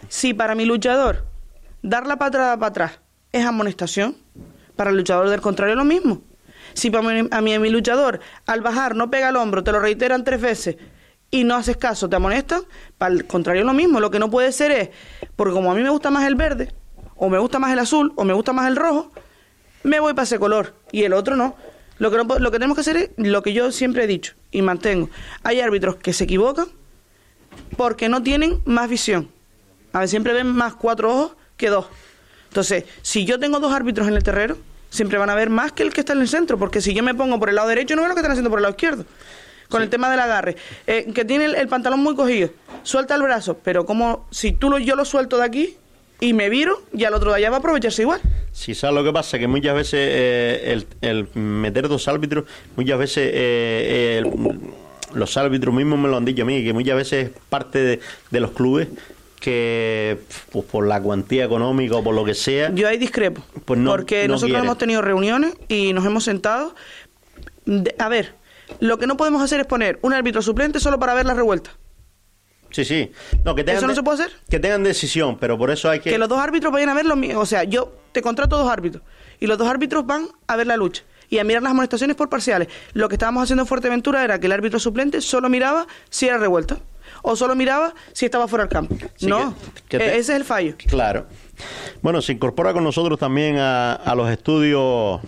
[0.09, 1.25] Si para mi luchador
[1.83, 3.01] dar la patada para atrás
[3.33, 4.17] es amonestación,
[4.77, 6.23] para el luchador del contrario lo mismo.
[6.73, 9.71] Si para mi, a mí, a mi luchador al bajar no pega el hombro, te
[9.71, 10.77] lo reiteran tres veces
[11.31, 12.63] y no haces caso, te amonestan,
[12.99, 14.01] para el contrario lo mismo.
[14.01, 14.91] Lo que no puede ser es,
[15.37, 16.73] porque como a mí me gusta más el verde,
[17.17, 19.13] o me gusta más el azul, o me gusta más el rojo,
[19.83, 21.55] me voy para ese color y el otro no.
[21.99, 24.35] Lo que, no lo que tenemos que hacer es lo que yo siempre he dicho
[24.51, 25.11] y mantengo.
[25.43, 26.67] Hay árbitros que se equivocan
[27.77, 29.31] porque no tienen más visión.
[29.93, 31.87] A ver, siempre ven más cuatro ojos que dos.
[32.49, 34.57] Entonces, si yo tengo dos árbitros en el terreno,
[34.91, 37.03] siempre van a ver más que el que está en el centro, porque si yo
[37.03, 38.73] me pongo por el lado derecho, no veo lo que están haciendo por el lado
[38.75, 39.05] izquierdo.
[39.69, 42.51] Con el tema del agarre, Eh, que tiene el, el pantalón muy cogido,
[42.83, 45.77] suelta el brazo, pero como si tú lo, yo lo suelto de aquí
[46.29, 48.21] y me viro, ya el otro de allá va a aprovecharse igual.
[48.53, 52.45] Si sabes lo que pasa, que muchas veces eh, el, el meter dos árbitros,
[52.77, 54.61] muchas veces eh, el-
[55.15, 58.01] los árbitros mismos me lo han dicho a mí, que muchas veces es parte de,
[58.31, 58.89] de los clubes
[59.41, 60.19] que
[60.53, 63.43] pues, por la cuantía económica o por lo que sea, Yo ahí discrepo.
[63.65, 64.65] Pues no- porque no nosotros quiere.
[64.67, 66.75] hemos tenido reuniones y nos hemos sentado.
[67.67, 68.33] De- a ver,
[68.81, 71.71] lo que no podemos hacer es poner un árbitro suplente solo para ver la revuelta.
[72.75, 73.13] Sí, sí,
[73.45, 74.37] no, que tengan ¿Eso no de- se puede hacer?
[74.51, 76.11] Que tengan decisión, pero por eso hay que...
[76.11, 77.41] Que los dos árbitros vayan a ver lo mismo.
[77.41, 79.03] O sea, yo te contrato dos árbitros
[79.39, 82.29] y los dos árbitros van a ver la lucha y a mirar las amonestaciones por
[82.29, 82.69] parciales.
[82.93, 86.39] Lo que estábamos haciendo en Fuerteventura era que el árbitro suplente solo miraba si era
[86.39, 86.79] revuelta
[87.23, 88.97] o solo miraba si estaba fuera del campo.
[89.23, 89.55] no,
[89.91, 90.75] e-, ese es el fallo.
[90.87, 91.27] Claro.
[92.03, 95.21] Bueno, se incorpora con nosotros también a, los estudios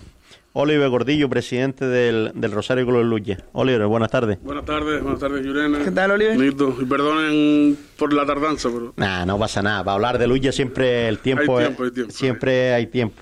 [0.59, 3.37] Oliver Gordillo, presidente del, Rosario Color Luche.
[3.53, 4.39] Oliver, buenas tardes.
[4.41, 5.83] Buenas tardes, buenas tardes, Yurena.
[5.83, 6.35] ¿Qué tal, Oliver?
[6.43, 8.91] Y perdonen por la tardanza, pero...
[8.95, 9.83] Nah, no pasa nada.
[9.83, 13.21] Para hablar de Luche siempre el tiempo, hay tiempo, siempre hay tiempo.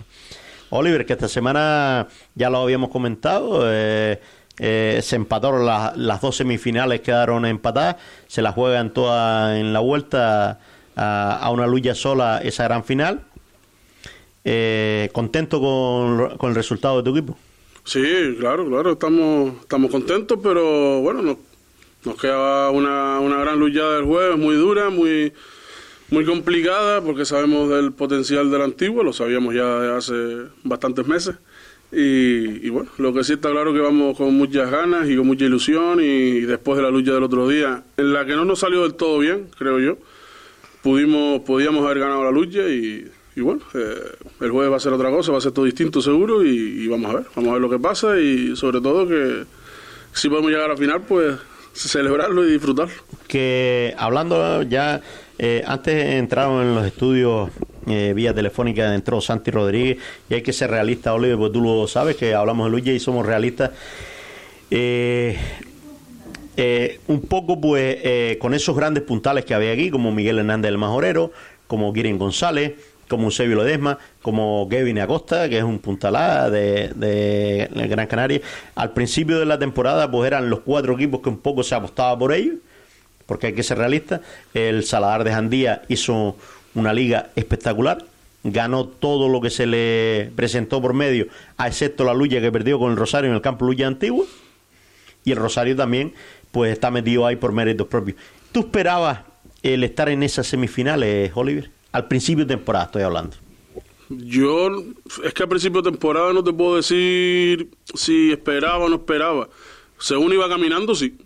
[0.69, 4.21] Oliver, que esta semana ya lo habíamos comentado, eh,
[4.57, 10.61] eh, se empataron las dos semifinales, quedaron empatadas, se las juegan todas en la vuelta
[10.95, 13.25] a, una lucha sola esa gran final.
[14.45, 17.37] Eh, ¿Contento con, el resultado de tu equipo?
[17.83, 18.03] Sí,
[18.39, 21.37] claro, claro, estamos, estamos contentos, pero bueno, nos,
[22.05, 25.33] nos queda una, una gran lucha del jueves, muy dura, muy
[26.09, 30.13] muy complicada porque sabemos del potencial del antiguo, lo sabíamos ya hace
[30.63, 31.35] bastantes meses.
[31.91, 35.45] Y, bueno, lo que sí está claro que vamos con muchas ganas y con mucha
[35.45, 38.83] ilusión y, después de la lucha del otro día, en la que no nos salió
[38.83, 39.97] del todo bien, creo yo,
[40.81, 43.09] pudimos podíamos haber ganado la lucha y,
[43.41, 46.43] bueno, eh, el jueves va a ser otra cosa, va a ser todo distinto seguro
[46.43, 49.43] y, vamos a ver, vamos a ver lo que pasa y sobre todo que
[50.13, 51.35] si podemos llegar a la final, pues
[51.73, 52.93] celebrarlo y disfrutarlo.
[53.27, 55.01] Que hablando ya,
[55.37, 57.49] eh, antes entraron en los estudios
[57.87, 59.97] eh, vía telefónica, entró Santi Rodríguez
[60.29, 62.99] y hay que ser realista, Oliver, porque tú lo sabes que hablamos de lucha y
[62.99, 63.71] somos realistas.
[64.71, 65.37] Eh,
[67.07, 71.33] un poco pues con esos grandes puntales que había aquí, como Miguel Hernández del Majorero,
[71.67, 72.75] como Kirin González,
[73.07, 78.41] como Eusebio Ledesma, como Kevin Acosta, que es un puntalá de, de, Gran Canaria.
[78.75, 82.17] Al principio de la temporada, pues eran los cuatro equipos que un poco se apostaba
[82.17, 82.55] por ellos,
[83.25, 84.21] porque hay que ser realista.
[84.53, 86.35] El Saladar de Jandía hizo
[86.73, 88.03] una liga espectacular,
[88.43, 92.79] ganó todo lo que se le presentó por medio, a excepto la lucha que perdió
[92.79, 94.25] con el Rosario en el campo lucha antiguo,
[95.23, 96.13] y el Rosario también,
[96.51, 98.17] pues está metido ahí por méritos propios.
[98.51, 99.19] ¿Tú esperabas
[99.63, 101.74] el estar en esas semifinales, Oliver?
[101.95, 103.37] Al principio de temporada estoy hablando.
[104.09, 104.83] Yo,
[105.23, 109.47] es que al principio de temporada no te puedo decir si esperaba o no esperaba.
[109.97, 111.17] Según iba caminando, sí.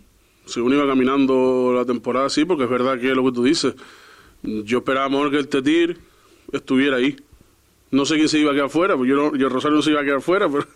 [0.44, 3.74] Según iba caminando la temporada, sí, porque es verdad que es lo que tú dices.
[4.44, 5.98] Yo esperaba mejor que el Tetir
[6.52, 7.16] estuviera ahí.
[7.90, 10.02] No sé quién se iba a quedar fuera, porque yo, yo Rosario no se iba
[10.02, 10.68] a quedar fuera, pero,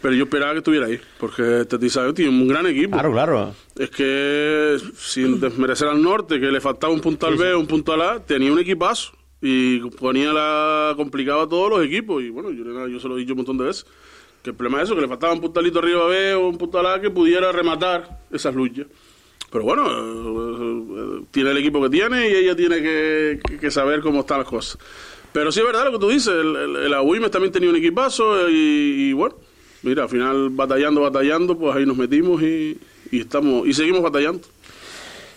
[0.00, 2.92] pero yo esperaba que estuviera ahí, porque el Tetir tiene un gran equipo.
[2.92, 3.52] Claro, claro.
[3.76, 7.92] Es que, sin desmerecer al norte, que le faltaba un punto al B, un punto
[7.94, 12.50] al A, tenía un equipazo y ponía la complicaba a todos los equipos y bueno
[12.50, 13.84] yo, se lo he dicho un montón de veces
[14.42, 16.78] que el problema es eso que le faltaba un puntalito arriba B o un punto
[16.78, 18.86] A que pudiera rematar esas luchas.
[19.52, 24.20] Pero bueno eh, eh, tiene el equipo que tiene y ella tiene que, saber cómo
[24.20, 24.78] están las cosas.
[25.34, 29.12] Pero sí es verdad lo que tú dices el, el, también tenía un equipazo y,
[29.12, 29.36] bueno
[29.82, 32.78] mira al final batallando batallando pues ahí nos metimos y,
[33.10, 34.40] y estamos y seguimos batallando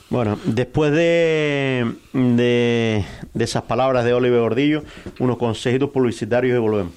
[0.10, 3.06] bueno, después de, de,
[3.38, 4.84] esas palabras de Oliver Gordillo,
[5.20, 6.94] unos consejitos publicitarios y volvemos.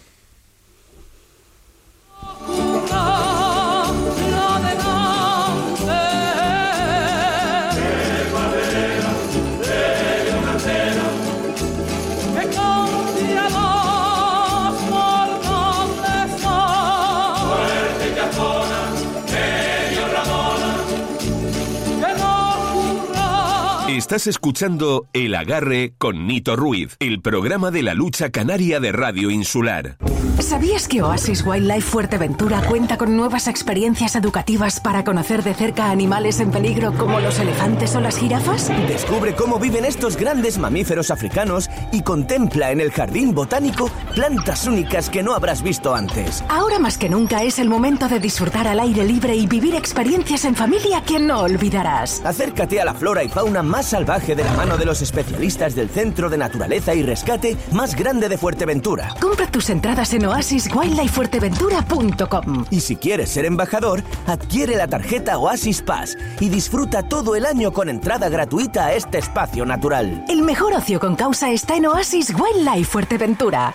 [24.00, 29.30] Estás escuchando El Agarre con Nito Ruiz, el programa de la lucha canaria de Radio
[29.30, 29.98] Insular.
[30.38, 36.40] ¿Sabías que Oasis Wildlife Fuerteventura cuenta con nuevas experiencias educativas para conocer de cerca animales
[36.40, 38.70] en peligro como los elefantes o las jirafas?
[38.88, 45.10] Descubre cómo viven estos grandes mamíferos africanos y contempla en el jardín botánico plantas únicas
[45.10, 46.42] que no habrás visto antes.
[46.48, 50.46] Ahora más que nunca es el momento de disfrutar al aire libre y vivir experiencias
[50.46, 52.22] en familia que no olvidarás.
[52.24, 55.90] Acércate a la flora y fauna más salvaje de la mano de los especialistas del
[55.90, 59.16] Centro de Naturaleza y Rescate más grande de Fuerteventura.
[59.20, 62.66] Compra tus entradas en oasiswildlifefuerteventura.com.
[62.70, 67.72] Y si quieres ser embajador, adquiere la tarjeta Oasis Pass y disfruta todo el año
[67.72, 70.24] con entrada gratuita a este espacio natural.
[70.28, 73.74] El mejor ocio con causa está en Oasis Wildlife Fuerteventura.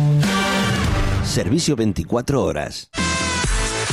[1.23, 2.89] Servicio 24 horas.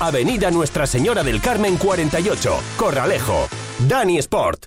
[0.00, 3.48] Avenida Nuestra Señora del Carmen 48, Corralejo.
[3.80, 4.66] Dani Sport,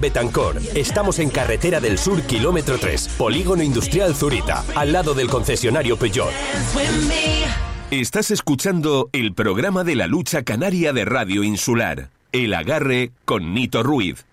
[0.00, 0.60] Betancor.
[0.74, 6.32] Estamos en Carretera del Sur, kilómetro 3, Polígono Industrial Zurita, al lado del concesionario Peugeot.
[7.90, 12.10] Estás escuchando el programa de la lucha canaria de Radio Insular.
[12.32, 14.26] El agarre con Nito Ruiz.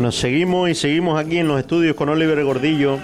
[0.00, 2.96] Bueno, seguimos y seguimos aquí en los estudios con Oliver Gordillo,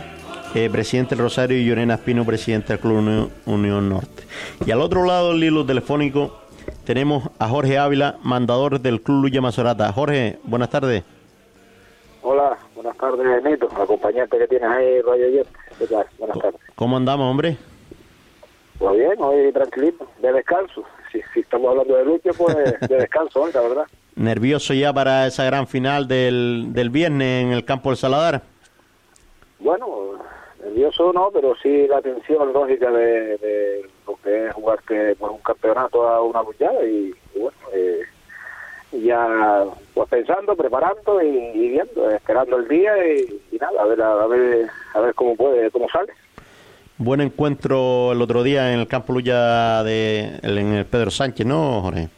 [0.55, 4.23] eh, presidente del Rosario, y Llorena Espino, presidente del Club Unión, Unión Norte.
[4.65, 6.41] Y al otro lado del hilo telefónico
[6.87, 9.93] tenemos a Jorge Ávila, mandador del Club Luya Mazorata.
[9.93, 11.05] Jorge, buenas tardes.
[12.23, 15.49] Hola, buenas tardes, Nito, acompañante que tienes ahí, Radio Jet.
[15.79, 16.07] ¿Qué tal?
[16.19, 16.61] Buenas tardes.
[16.77, 17.59] ¿Cómo andamos, hombre?
[18.79, 20.83] Pues bien, hoy tranquilito, de descanso.
[21.13, 23.87] Si, si estamos hablando de lucha, pues de descanso hoy, la verdad.
[24.17, 28.43] ¿Nervioso ya para esa gran final del, del viernes en el campo del Saladar?
[29.59, 30.13] Bueno,
[30.65, 35.33] nervioso no, pero sí la tensión lógica de, de lo que es jugar que pues,
[35.33, 38.01] un campeonato a una luchada y, y bueno, eh,
[38.93, 44.01] ya pues pensando, preparando y, y viendo, esperando el día y, y nada, a ver,
[44.01, 46.13] a, ver, a ver cómo puede, cómo sale.
[46.97, 51.83] Buen encuentro el otro día en el campo lucha de en el Pedro Sánchez, ¿no,
[51.83, 52.09] Jorge?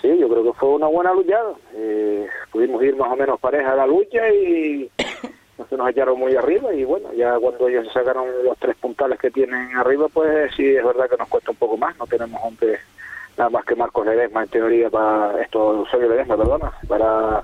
[0.00, 1.52] Sí, yo creo que fue una buena luchada.
[1.74, 4.90] Eh, pudimos ir más o menos pareja a la lucha y
[5.58, 8.76] no se nos echaron muy arriba y bueno, ya cuando ellos se sacaron los tres
[8.76, 11.96] puntales que tienen arriba, pues sí, es verdad que nos cuesta un poco más.
[11.98, 12.78] No tenemos hombre
[13.36, 17.42] nada más que Marcos Ledesma en teoría para esto, Sergio Ledesma, perdona, para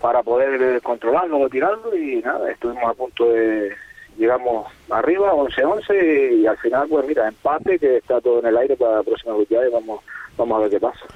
[0.00, 3.74] para poder controlarlo o tirarlo y nada, estuvimos a punto de
[4.18, 8.76] llegamos arriba 11-11 y al final pues mira, empate que está todo en el aire
[8.76, 10.00] para la próxima lucha y vamos
[10.36, 11.06] vamos a ver qué pasa.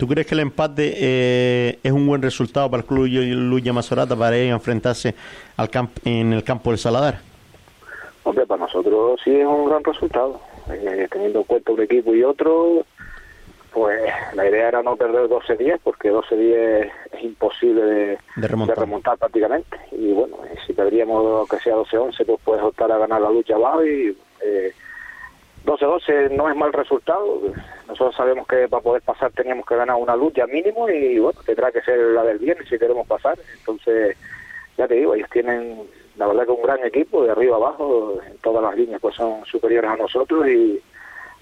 [0.00, 4.16] ¿Tú crees que el empate eh, es un buen resultado para el club Luya Mazorata
[4.16, 5.14] para ir a enfrentarse
[5.58, 7.18] al camp en el campo del Saladar?
[8.22, 10.40] Hombre, para nosotros sí es un gran resultado.
[10.72, 12.86] Eh, teniendo en cuenta un equipo y otro,
[13.74, 14.00] pues
[14.32, 18.76] la idea era no perder 12-10, porque 12-10 es imposible de, de, remontar.
[18.76, 19.18] de, remontar.
[19.18, 19.76] prácticamente.
[19.92, 23.84] Y bueno, si perderíamos que sea 12-11, pues puedes optar a ganar la lucha abajo
[23.84, 24.16] y...
[24.42, 24.72] Eh,
[25.64, 27.40] 12-12 no es mal resultado.
[27.88, 31.70] Nosotros sabemos que para poder pasar teníamos que ganar una lucha mínimo y bueno, tendrá
[31.70, 33.38] que ser la del viernes si queremos pasar.
[33.58, 34.16] Entonces,
[34.76, 35.86] ya te digo, ellos tienen
[36.16, 39.44] la verdad que un gran equipo de arriba abajo, en todas las líneas pues son
[39.46, 40.80] superiores a nosotros y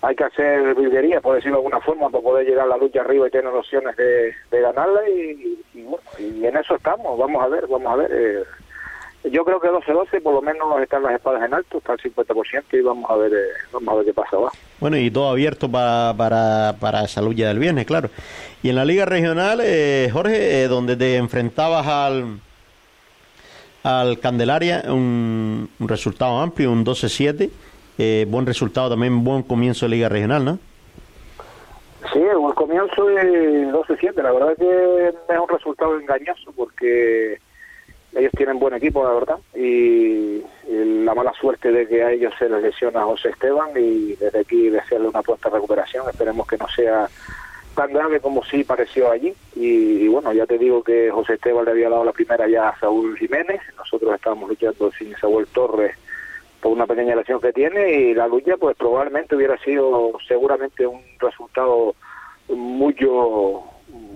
[0.02, 3.00] hay que hacer virguería, por decirlo de alguna forma, para poder llegar a la lucha
[3.00, 7.42] arriba y tener opciones de, de ganarla y, y, bueno, y en eso estamos, vamos
[7.42, 8.10] a ver, vamos a ver.
[8.12, 8.44] Eh,
[9.24, 12.64] yo creo que 12-12 por lo menos están las espadas en alto, está el 50%
[12.72, 14.56] y vamos a ver eh, vamos a ver qué pasa abajo.
[14.80, 18.10] Bueno, y todo abierto para, para, para esa lucha del viernes, claro.
[18.62, 22.40] Y en la liga regional, eh, Jorge, eh, donde te enfrentabas al
[23.82, 27.50] al Candelaria, un, un resultado amplio, un 12-7,
[27.98, 30.58] eh, buen resultado, también buen comienzo de Liga Regional, ¿no?
[32.12, 37.38] Sí, el comienzo de 12-7, la verdad que es un resultado engañoso porque
[38.18, 42.48] ellos tienen buen equipo, la verdad, y, la mala suerte de que a ellos se
[42.48, 47.08] les lesiona José Esteban y desde aquí desearle una puesta recuperación, esperemos que no sea
[47.74, 49.32] tan grave como sí pareció allí.
[49.54, 52.78] Y, bueno, ya te digo que José Esteban le había dado la primera ya a
[52.78, 55.96] Saúl Jiménez, nosotros estábamos luchando sin Saúl Torres
[56.60, 61.00] por una pequeña lesión que tiene y la lucha pues probablemente hubiera sido seguramente un
[61.20, 61.94] resultado
[62.48, 63.64] mucho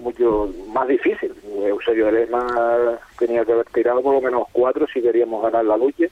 [0.03, 1.33] mucho más difícil.
[1.65, 6.07] Eusebio Ledesma tenía que haber tirado por lo menos cuatro si queríamos ganar la lucha.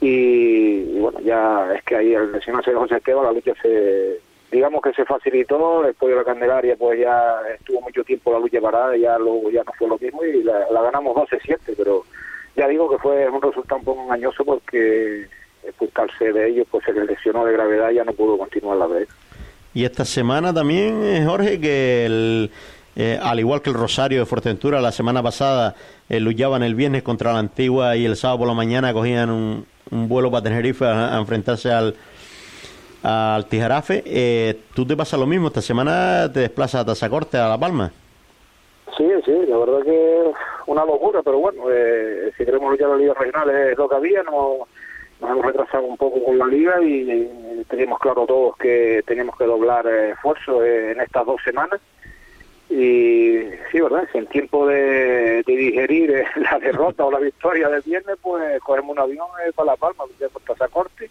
[0.00, 4.20] Y, bueno, ya es que ahí al lesionarse de José Esteban la lucha se,
[4.52, 8.60] digamos que se facilitó, después de la Candelaria pues ya estuvo mucho tiempo la lucha
[8.60, 12.04] parada ya luego ya no fue lo mismo y la, ganamos 12-7, pero
[12.54, 15.26] ya digo que fue un resultado un poco engañoso porque
[15.64, 18.86] expulsarse de ellos pues se les lesionó de gravedad y ya no pudo continuar la
[18.86, 19.08] vez.
[19.74, 22.50] Y esta semana también, eh, Jorge, que el,
[22.96, 25.74] eh, al igual que el Rosario de Fuerteventura, la semana pasada
[26.08, 29.66] eh, luchaban el viernes contra la Antigua y el sábado por la mañana cogían un,
[29.90, 31.94] vuelo para Tenerife a, enfrentarse al,
[33.02, 34.02] al Tijarafe.
[34.06, 35.48] Eh, ¿Tú te pasa lo mismo?
[35.48, 37.92] ¿Esta semana te desplazas a Tazacorte, a La Palma?
[38.96, 40.32] Sí, sí, la verdad que
[40.66, 44.22] una locura, pero bueno, eh, si queremos luchar la Liga Regional es lo que había,
[44.22, 44.66] no,
[45.20, 49.44] nos hemos retrasado un poco con la Liga y, teníamos claro todos que teníamos que
[49.44, 51.80] doblar esfuerzo en estas dos semanas
[52.68, 54.08] y sí, ¿verdad?
[54.10, 58.92] Si en tiempo de, digerir eh, la derrota o la victoria del viernes, pues cogemos
[58.92, 61.10] un avión eh, para La Palma, ya por corte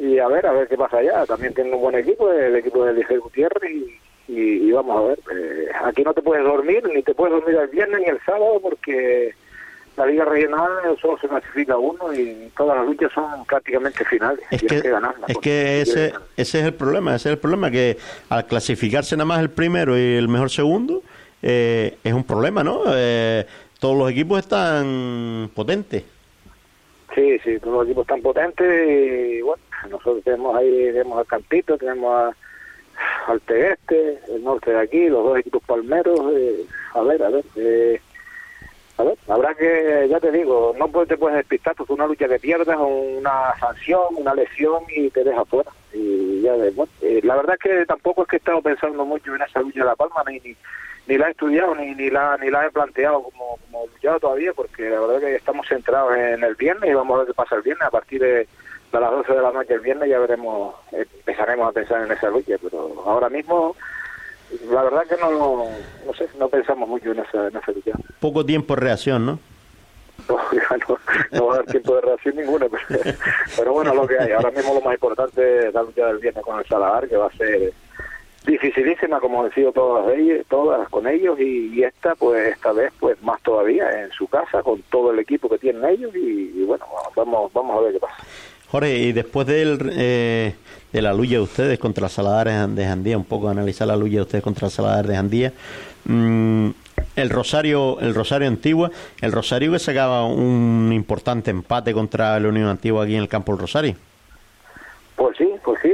[0.00, 1.26] y a ver, a ver qué pasa allá.
[1.26, 3.70] También tiene un buen equipo, el equipo de Elige Gutiérrez,
[4.28, 5.18] y, vamos a ver.
[5.36, 8.60] Eh, aquí no te puedes dormir, ni te puedes dormir el viernes ni el sábado,
[8.62, 9.34] porque
[10.00, 10.70] la liga regional
[11.00, 14.40] solo se clasifica uno y todas las luchas son prácticamente finales.
[14.50, 14.82] Es que,
[15.28, 17.98] es que ese, ese es el problema, ese es el problema, que
[18.30, 21.02] al clasificarse nada más el primero y el mejor segundo,
[21.42, 22.84] eh, es un problema, ¿no?
[22.88, 23.46] Eh,
[23.78, 26.02] todos los equipos están potentes.
[27.14, 31.76] Sí, sí, todos los equipos están potentes y bueno, nosotros tenemos ahí, tenemos al Campito,
[31.76, 32.34] tenemos
[33.26, 37.44] al Tegueste, el norte de aquí, los dos equipos palmeros, eh, a ver, a ver,
[37.56, 38.00] eh,
[39.28, 43.54] habrá que, ya te digo, no te puedes despistar porque una lucha que pierdas una
[43.58, 45.70] sanción, una lesión y te deja fuera.
[45.92, 49.34] Y ya, bueno, eh, la verdad es que tampoco es que he estado pensando mucho
[49.34, 50.40] en esa lucha de La Palma, ni,
[51.06, 54.52] ni, la he estudiado, ni, ni, la, ni la he planteado como, como luchado todavía,
[54.52, 57.34] porque la verdad es que estamos centrados en el viernes y vamos a ver qué
[57.34, 57.86] pasa el viernes.
[57.86, 58.46] A partir de,
[58.92, 62.12] de las 12 de la noche el viernes ya veremos, eh, empezaremos a pensar en
[62.12, 63.74] esa lucha, pero ahora mismo
[64.70, 65.30] la verdad que no,
[66.06, 67.72] no sé, no pensamos mucho en esa, en esa
[68.20, 69.38] Poco tiempo de reacción, ¿no?
[71.32, 72.66] No, va a haber tiempo de reacción ninguna,
[73.56, 74.32] pero, bueno, lo que hay.
[74.32, 77.26] Ahora mismo lo más importante es la lucha del viernes con el Salahar, que va
[77.26, 77.72] a ser
[78.46, 83.20] dificilísima, como han sido todas ellas, todas con ellos, y, esta, pues esta vez, pues
[83.22, 86.84] más todavía en su casa, con todo el equipo que tienen ellos, y, bueno,
[87.14, 88.16] vamos, vamos a ver qué pasa.
[88.70, 90.54] Jorge, y después del, eh,
[90.92, 94.22] de la lucha de ustedes contra Saladares de Jandía, un poco analizar la lucha de
[94.22, 95.52] ustedes contra Saladares de Jandía.
[96.04, 96.70] Mm,
[97.16, 98.90] el Rosario, el Rosario Antigua,
[99.20, 103.52] el Rosario que sacaba un importante empate contra la Unión Antigua aquí en el campo
[103.52, 103.94] del Rosario.
[105.16, 105.92] Pues sí, pues sí,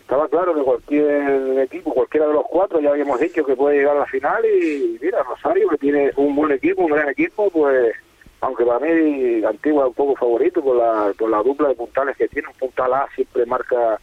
[0.00, 3.96] estaba claro que cualquier equipo, cualquiera de los cuatro, ya habíamos dicho que puede llegar
[3.96, 7.94] a la final y mira, Rosario que tiene un buen equipo, un gran equipo, pues
[8.40, 12.16] aunque para mí Antigua es un poco favorito por la, por la dupla de puntales
[12.16, 14.00] que tiene, un puntal A siempre marca,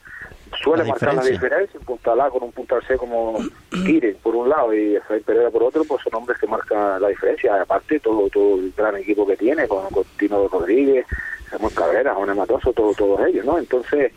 [0.61, 3.39] suele marcar la diferencia, un puntal A con un puntal C como
[3.85, 7.09] Kire por un lado y Efraín Pereira por otro, pues son hombres que marcan la
[7.09, 11.05] diferencia, aparte todo, todo el gran equipo que tiene, con, Tino Rodríguez,
[11.49, 13.57] Samuel Cabrera, Juan Matoso, todo, todos ellos, ¿no?
[13.57, 14.11] Entonces,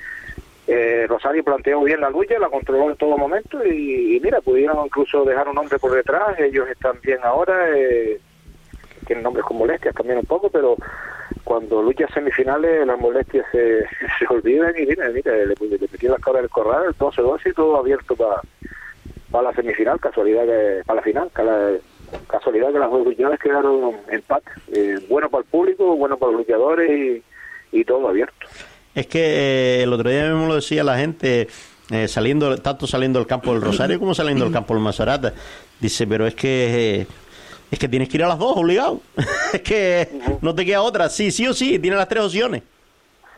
[0.66, 5.24] eh, Rosario planteó bien la lucha, la controló en todo momento y, mira, pudieron incluso
[5.24, 8.20] dejar un hombre por detrás, ellos están bien ahora, eh,
[9.10, 10.76] tienen nombres con molestias también un poco, pero
[11.42, 13.80] cuando luchas semifinales las molestias se,
[14.18, 17.52] se olvidan y mira, mira, le, le metieron las cabras del corral, el 12-12 y
[17.52, 18.40] todo abierto para
[19.32, 21.30] para la semifinal, casualidad que para la final,
[22.28, 26.40] casualidad que las dos luchadores quedaron empate, eh, bueno para el público, bueno para los
[26.42, 27.22] luchadores
[27.72, 28.46] y, todo abierto.
[28.94, 31.48] Es que eh, el otro día mismo lo decía la gente,
[31.90, 35.32] eh, saliendo tanto saliendo del campo del Rosario como saliendo del campo del Mazarata,
[35.80, 37.06] dice, pero es que
[37.70, 39.00] es que tienes que ir a las dos, obligado.
[39.52, 40.08] es que
[40.40, 41.08] no te queda otra.
[41.08, 42.62] Sí, sí o sí, tiene las tres opciones.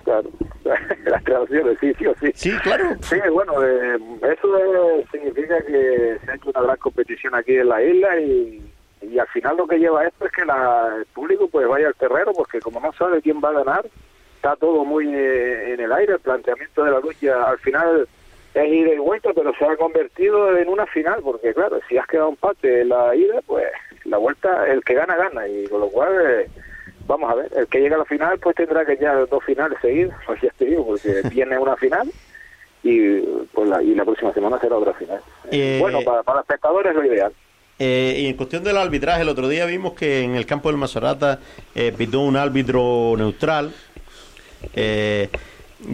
[0.05, 0.31] Claro,
[1.05, 2.33] las tres opciones, sí, sí o sí.
[2.35, 2.97] Sí, claro.
[3.03, 7.83] Sí, bueno, eh, eso significa que se ha hecho una gran competición aquí en la
[7.83, 8.63] isla y,
[9.03, 11.95] y al final lo que lleva esto es que la, el público pues vaya al
[11.95, 13.87] terreno porque como no sabe quién va a ganar,
[14.37, 18.09] está todo muy en el aire, el planteamiento de la lucha al final
[18.55, 22.07] es ida y vuelta, pero se ha convertido en una final, porque claro, si has
[22.07, 23.67] quedado empate en la ida, pues
[24.05, 26.51] la vuelta, el que gana, gana, y con lo cual, eh,
[27.07, 29.79] vamos a ver, el que llega a la final, pues tendrá que ya dos finales
[29.81, 32.11] seguidas, pues ya te digo, porque viene una final
[32.83, 33.21] y,
[33.53, 35.21] pues la, y la próxima semana será otra final.
[35.51, 37.33] Eh, bueno, para, para los espectadores es lo ideal.
[37.85, 40.79] Eh, y en cuestión del arbitraje, el otro día vimos que en el campo del
[40.79, 41.41] Macerata
[41.75, 43.73] eh, pitó un árbitro neutral.
[44.75, 45.29] Eh,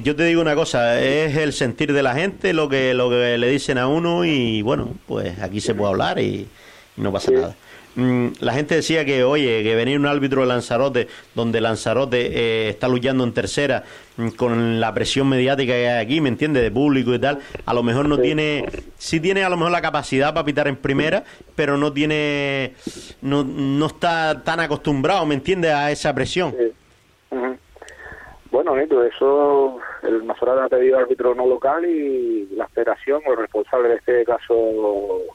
[0.02, 3.38] yo te digo una cosa, es el sentir de la gente lo que lo que
[3.38, 6.46] le dicen a uno y bueno, pues aquí se puede hablar y
[6.99, 7.57] no pasa nada.
[7.94, 12.68] Mm, la gente decía que, oye, que venir un árbitro de Lanzarote, donde Lanzarote eh,
[12.68, 13.82] está luchando en tercera,
[14.16, 16.62] mm, con la presión mediática que hay aquí, ¿me entiendes?
[16.62, 18.66] De público y tal, a lo mejor no tiene,
[18.99, 21.24] sí tiene a lo mejor la capacidad para pitar en primera,
[21.57, 22.74] pero no tiene,
[23.20, 25.72] no, no está tan acostumbrado, ¿me entiendes?
[25.72, 26.55] A esa presión.
[28.51, 33.38] Bueno, Nito, eso el Mazoral ha pedido árbitro no local y la federación o el
[33.38, 34.55] responsable de este caso,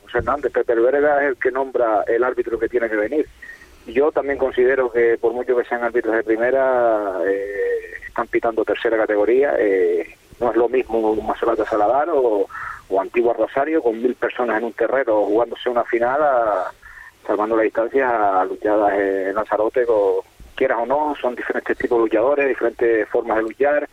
[0.01, 3.27] José Hernández, Pepe Verga, es el que nombra el árbitro que tiene que venir.
[3.85, 8.97] Yo también considero que por mucho que sean árbitros de primera, eh, están pitando tercera
[8.97, 9.55] categoría.
[9.59, 12.47] eh, no es lo mismo un Macerata Saladar o,
[12.89, 16.19] o Antigua Rosario con mil personas en un terreno jugándose una final,
[17.25, 22.03] salvando las distancias a luchadas en Lanzarote con quieras o no, son diferentes tipos de
[22.03, 23.89] luchadores, diferentes formas de luchar,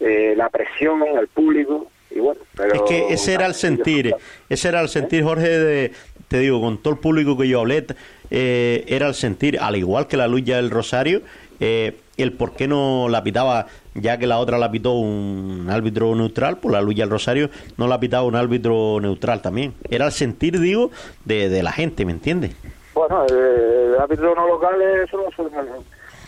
[0.00, 2.74] eh, la presión, el público, y bueno, pero...
[2.74, 4.14] Es que ese era el sentir,
[4.48, 5.92] ese era el sentir, Jorge, de,
[6.28, 7.86] te digo, con todo el público que yo hablé,
[8.30, 11.22] eh, era el sentir, al igual que la lucha del Rosario,
[11.60, 16.14] eh, el por qué no la pitaba, ya que la otra la pitó un árbitro
[16.14, 19.74] neutral, pues la lucha del Rosario no la pitaba un árbitro neutral también.
[19.90, 20.90] Era el sentir, digo,
[21.24, 22.54] de, de la gente, ¿me entiendes?
[22.94, 25.84] Bueno, el, árbitro no local, eso no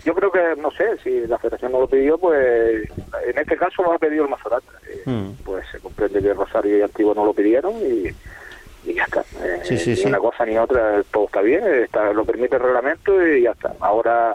[0.07, 2.89] yo creo que, no sé, si la federación no lo pidió, pues
[3.27, 4.73] en este caso lo ha pedido el Mazorata.
[4.89, 5.33] Eh, Mm.
[5.45, 8.09] Pues se comprende que Rosario y Antiguo no lo pidieron y,
[8.91, 9.21] y ya está.
[9.43, 10.07] Eh, Sí, sí, ni sí.
[10.09, 13.73] una cosa ni otra, todo está bien, está, lo permite el reglamento y ya está.
[13.81, 14.35] Ahora,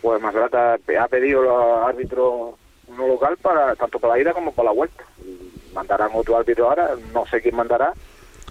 [0.00, 2.54] pues Mazorata ha pedido los árbitros
[2.96, 5.02] no local para tanto para la ida como para la vuelta.
[5.74, 7.92] Mandarán otro árbitro ahora, no sé quién mandará.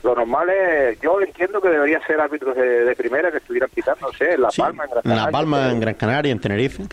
[0.04, 4.08] Lo normal es, yo entiendo que debería ser árbitros de, de primera que estuvieran pitando,
[4.08, 5.94] no sé, en La Sí, Palma, en Gran en La Canaria, Palma, pero- en Gran
[5.96, 6.84] Canaria, en Tenerife.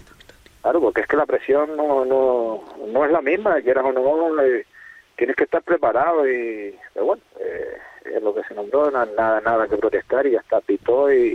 [0.63, 4.43] Claro, porque es que la presión no, no, no es la misma, quieras o no,
[4.43, 4.67] eh,
[5.17, 7.79] tienes que estar preparado y, pero bueno, eh,
[8.17, 11.35] es lo que se nombró, na- nada, nada que protestar y ya está, pitó y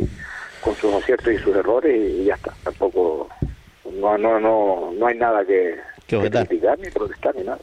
[0.62, 3.30] con sus aciertos y sus errores y, ya está, tampoco,
[3.94, 7.60] no, no, no, no hay nada que, Que criticar ni protestar ni nada.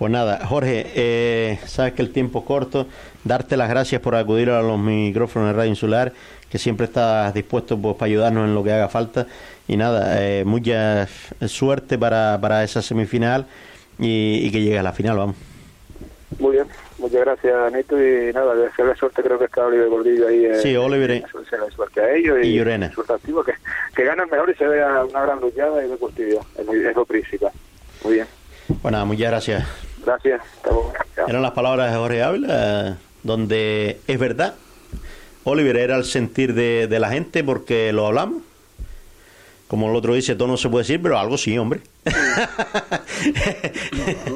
[0.00, 2.86] Pues nada, Jorge, eh, sabes que el tiempo es corto.
[3.22, 6.12] Darte las gracias por acudir a los micrófonos de Radio Insular,
[6.50, 9.26] que siempre estás dispuesto pues, para ayudarnos en lo que haga falta.
[9.68, 11.06] Y nada, eh, mucha
[11.46, 13.44] suerte para, para esa semifinal
[13.98, 15.36] y, y que llegue a la final, vamos.
[16.38, 16.64] Muy bien,
[16.98, 20.46] muchas gracias Nito y nada, desearle suerte, creo que está Oliver Gordillo ahí.
[20.46, 21.24] eh, Sí, Oliver, eh.
[21.38, 22.90] desearle suerte a ellos Y y, Llorena.
[22.92, 23.52] suerte activo, que,
[23.94, 26.96] que gane el mejor y se vea una gran luchada y deportividad, es, muy- es
[26.96, 27.50] lo principal.
[28.04, 28.26] Muy bien,
[28.80, 29.64] Pues nada, muchas gracias.
[30.04, 30.92] Gracias, hasta luego.
[31.14, 31.28] Chao.
[31.28, 34.54] Eran las palabras de Jorge Ávila, donde es verdad.
[35.44, 38.42] Oliver era el sentir de, de la gente porque lo hablamos.
[39.70, 41.80] Como el otro dice, todo no se puede decir, pero algo sí, hombre.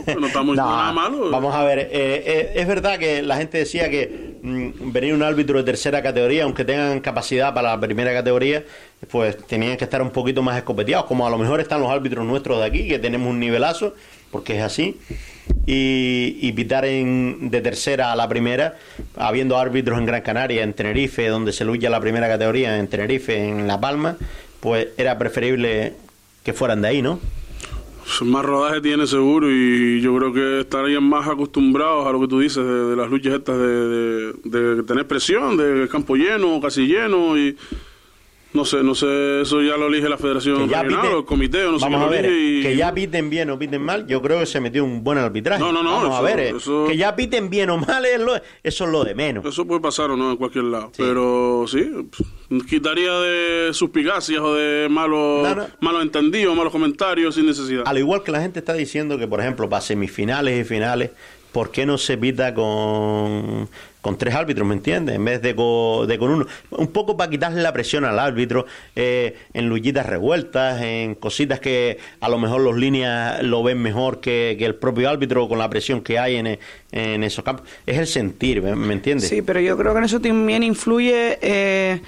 [0.06, 1.28] No, no estamos No, nada malo.
[1.28, 5.24] Vamos a ver, eh, eh, es verdad que la gente decía que mm, venir un
[5.24, 8.62] árbitro de tercera categoría, aunque tengan capacidad para la primera categoría,
[9.10, 12.24] pues tenían que estar un poquito más escopeteados, como a lo mejor están los árbitros
[12.24, 13.94] nuestros de aquí, que tenemos un nivelazo,
[14.34, 14.96] porque es así,
[15.64, 18.76] y, y pitar en, de tercera a la primera,
[19.14, 23.36] habiendo árbitros en Gran Canaria, en Tenerife, donde se lucha la primera categoría, en Tenerife,
[23.48, 24.16] en La Palma,
[24.58, 25.92] pues era preferible
[26.42, 27.20] que fueran de ahí, ¿no?
[28.22, 32.40] Más rodaje tiene seguro y yo creo que estarían más acostumbrados a lo que tú
[32.40, 37.38] dices de, las luchas estas de, de- de tener presión, de campo lleno, casi lleno
[37.38, 37.56] y
[38.54, 41.64] no sé, no sé, eso ya lo elige la Federación Regional piten- o el comité
[41.66, 44.06] o no sé vamos quién a ver, y- que ya piten bien o piten mal,
[44.06, 45.60] yo creo que se metió un buen arbitraje.
[45.60, 48.04] No, no, no, Vamos a eso- ver, eh, eso- que ya piten bien o mal,
[48.06, 49.44] es lo- eso es lo de menos.
[49.44, 51.90] Eso puede pasar o no en cualquier lado, pero sí,
[52.68, 55.66] quitaría de suspicacias o de malos, No, no.
[55.80, 57.82] malos entendidos, malos comentarios sin necesidad.
[57.86, 61.10] Al igual que la gente está diciendo que, por ejemplo, para semifinales y finales,
[61.54, 63.68] ¿por qué no se pita con,
[64.00, 65.14] con tres árbitros, me entiendes?
[65.14, 66.46] En vez de con, de con uno.
[66.70, 71.98] Un poco para quitarle la presión al árbitro eh, en luchitas revueltas, en cositas que
[72.20, 75.70] a lo mejor los líneas lo ven mejor que, que el propio árbitro con la
[75.70, 76.58] presión que hay en,
[76.90, 77.68] en esos campos.
[77.86, 79.28] Es el sentir, ¿me, me entiendes?
[79.28, 82.00] Sí, pero yo creo que en eso también influye eh,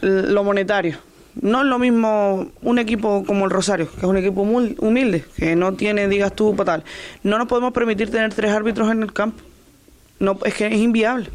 [0.00, 1.09] lo monetario.
[1.40, 5.24] No es lo mismo un equipo como el Rosario, que es un equipo muy humilde,
[5.36, 6.84] que no tiene, digas tú, tal.
[7.22, 9.42] No nos podemos permitir tener tres árbitros en el campo.
[10.18, 11.30] No, es que es inviable.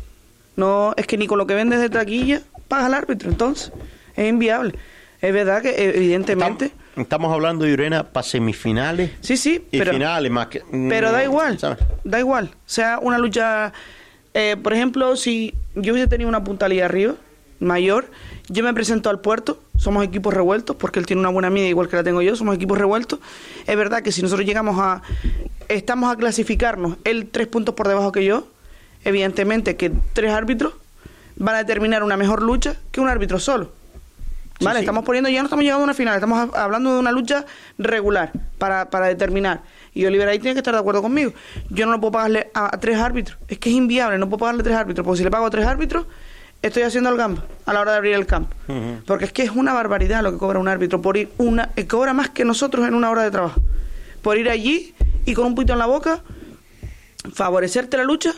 [0.55, 3.71] No, es que ni con lo que vendes de taquilla paga el árbitro, entonces
[4.15, 4.75] es inviable.
[5.21, 9.11] Es verdad que evidentemente Estamos hablando de Urena para semifinales.
[9.19, 10.61] Sí, sí, y finales más que.
[10.71, 11.57] Pero da mm, igual,
[12.05, 12.51] da igual.
[12.53, 13.73] O sea, una lucha.
[14.33, 17.15] Eh, por ejemplo, si yo hubiese tenido una puntalía arriba,
[17.59, 18.05] mayor,
[18.49, 21.87] yo me presento al puerto, somos equipos revueltos, porque él tiene una buena media igual
[21.87, 23.19] que la tengo yo, somos equipos revueltos.
[23.65, 25.01] Es verdad que si nosotros llegamos a.
[25.67, 28.47] Estamos a clasificarnos, él tres puntos por debajo que yo,
[29.03, 30.73] evidentemente que tres árbitros
[31.37, 33.71] van a determinar una mejor lucha que un árbitro solo.
[34.61, 37.45] Vale, estamos poniendo, ya no estamos llegando a una final, estamos hablando de una lucha
[37.77, 39.61] regular para, para determinar.
[39.93, 41.33] Y Oliver ahí tiene que estar de acuerdo conmigo.
[41.69, 43.37] Yo no lo puedo pagarle a, tres árbitros.
[43.47, 45.05] Es que es inviable, no puedo pagarle a tres árbitros.
[45.05, 46.05] Porque si le pago a tres árbitros,
[46.61, 48.55] estoy haciendo el gamba a la hora de abrir el campo.
[49.05, 51.71] Porque es que es una barbaridad lo que cobra un árbitro por ir una.
[51.75, 53.61] Eh, cobra más que nosotros en una hora de trabajo.
[54.21, 54.93] Por ir allí
[55.25, 56.21] y con un pito en la boca,
[57.33, 58.33] favorecerte la lucha,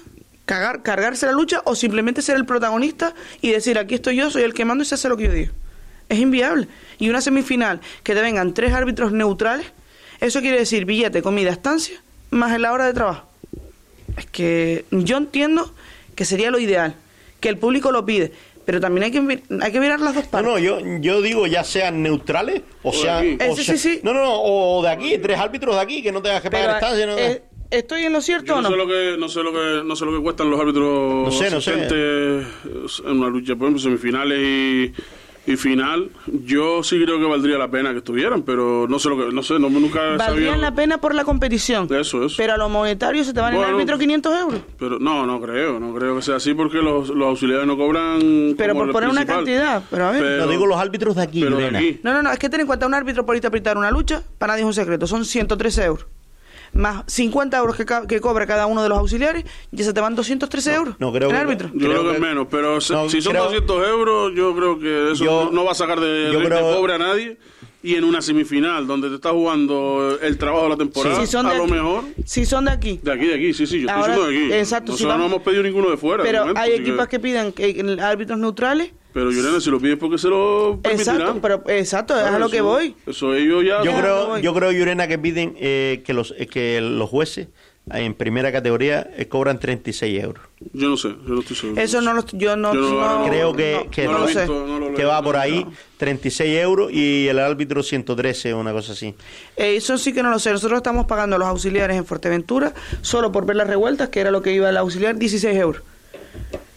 [0.45, 4.43] cagar, cargarse la lucha o simplemente ser el protagonista y decir aquí estoy yo, soy
[4.43, 5.53] el que mando y se hace lo que yo digo.
[6.09, 6.67] Es inviable.
[6.99, 9.67] Y una semifinal que te vengan tres árbitros neutrales,
[10.19, 12.01] eso quiere decir billete, comida, estancia,
[12.31, 13.27] más en la hora de trabajo.
[14.17, 15.73] Es que yo entiendo
[16.15, 16.95] que sería lo ideal,
[17.39, 18.31] que el público lo pide,
[18.65, 20.47] pero también hay que hay que mirar las dos partes.
[20.47, 24.89] No, no, yo, yo digo ya sean neutrales o, sea, no, no, no, o de
[24.89, 27.05] aquí, tres árbitros de aquí que no tengas que pagar estancia.
[27.05, 28.69] No, eh, ¿Estoy en lo cierto o no?
[28.69, 31.31] Sé lo que, no sé lo que no sé lo que cuestan los árbitros no
[31.31, 31.73] sé, no sé.
[31.73, 34.93] en una lucha, por ejemplo, semifinales y
[35.47, 36.11] y final,
[36.43, 39.41] yo sí creo que valdría la pena que estuvieran, pero no sé lo que, no
[39.41, 41.87] sé, no, nunca Valdrían la pena por la competición.
[41.93, 42.35] Eso, eso.
[42.35, 44.61] Pero a lo monetario se te van en el árbitro 500 euros.
[44.77, 48.55] Pero no, no creo, no creo que sea así porque los, los auxiliares no cobran.
[48.57, 50.39] Pero por poner una cantidad, pero a ver.
[50.39, 51.57] no digo los árbitros de aquí, pero
[52.03, 53.89] No, no, no, es que ten en cuenta un árbitro por irte a apretar una
[53.89, 56.07] lucha, para nadie es un secreto, son 113 euros
[56.77, 60.15] más 50 euros que, que, cobra cada uno de los auxiliares, ya se te van
[60.15, 60.95] 213 euros.
[60.99, 61.69] No, creo el que, árbitro.
[61.73, 65.63] Yo creo, que es menos, pero si son 200 euros, yo creo que eso no
[65.63, 67.37] va a sacar de, de, pobre a nadie.
[67.87, 71.67] Y en una semifinal donde te está jugando el trabajo de la temporada, a lo
[71.67, 72.03] mejor.
[72.25, 72.99] Si son de aquí.
[73.01, 74.53] De aquí, de aquí, sí, sí, yo estoy de aquí.
[74.55, 74.91] Exacto.
[74.91, 76.21] Nosotros no hemos pedido ninguno de fuera.
[76.21, 80.27] Pero hay equipos que, piden que, árbitros neutrales pero Yurena, si lo pides porque se
[80.27, 81.15] lo permitirán.
[81.15, 82.93] Exacto, pero exacto, es a lo que voy.
[83.07, 83.83] Eso ellos ya...
[83.83, 87.47] Yo creo, yo creo Yurena, que piden eh, que, los, eh, que los jueces
[87.91, 90.43] en primera categoría eh, cobran 36 euros.
[90.73, 91.81] Yo no sé, yo no estoy seguro.
[91.81, 92.71] Eso no lo, yo no,
[93.25, 94.09] creo que, que,
[94.95, 95.65] que va por ahí,
[95.97, 99.15] 36 euros y el árbitro 113, una cosa así.
[99.55, 100.51] eso sí que no lo sé.
[100.51, 104.31] Nosotros estamos pagando a los auxiliares en Fuerteventura solo por ver las revueltas, que era
[104.31, 105.83] lo que iba el auxiliar, 16 euros.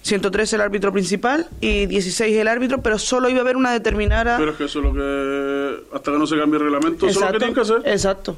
[0.03, 4.39] 103 el árbitro principal y 16 el árbitro, pero solo iba a haber una determinada...
[4.39, 5.95] Pero es que eso es lo que...
[5.95, 7.83] Hasta que no se cambie el reglamento, eso es lo que tienen que hacer.
[7.85, 8.37] Exacto.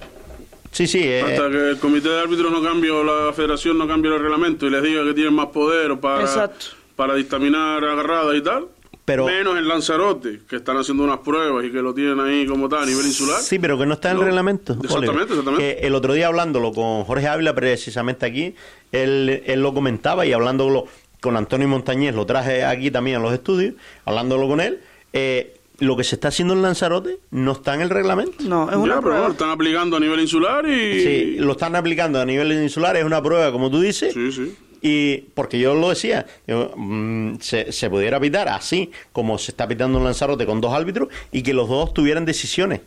[0.73, 1.01] Sí, sí.
[1.03, 1.23] Eh.
[1.23, 4.67] Hasta que el comité de árbitros no cambie o la federación no cambie el reglamento
[4.67, 6.51] y les diga que tienen más poder para,
[6.97, 8.69] para dictaminar agarradas y tal.
[9.05, 12.69] Pero, menos en Lanzarote, que están haciendo unas pruebas y que lo tienen ahí como
[12.69, 13.41] tal a nivel insular.
[13.41, 14.75] Sí, pero que no está en el reglamento.
[14.83, 15.59] Exactamente, exactamente.
[15.59, 18.55] Que el otro día hablándolo con Jorge Ávila, precisamente aquí,
[18.93, 20.87] él, él lo comentaba y hablándolo
[21.21, 24.81] con Antonio Montañez, lo traje aquí también a los estudios, hablándolo con él.
[25.13, 28.45] Eh, lo que se está haciendo en Lanzarote no está en el reglamento.
[28.45, 29.27] No, es una prueba.
[29.27, 31.01] lo están aplicando a nivel insular y...
[31.01, 34.15] Sí, lo están aplicando a nivel insular, es una prueba, como tú dices.
[34.15, 34.57] Sí, sí.
[34.85, 39.99] Y porque yo lo decía, mm, se, se, pudiera pitar así como se está pitando
[39.99, 42.81] en Lanzarote con dos árbitros y que los dos tuvieran decisiones.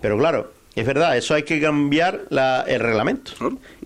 [0.00, 3.32] Pero claro, es verdad, eso hay que cambiar el reglamento.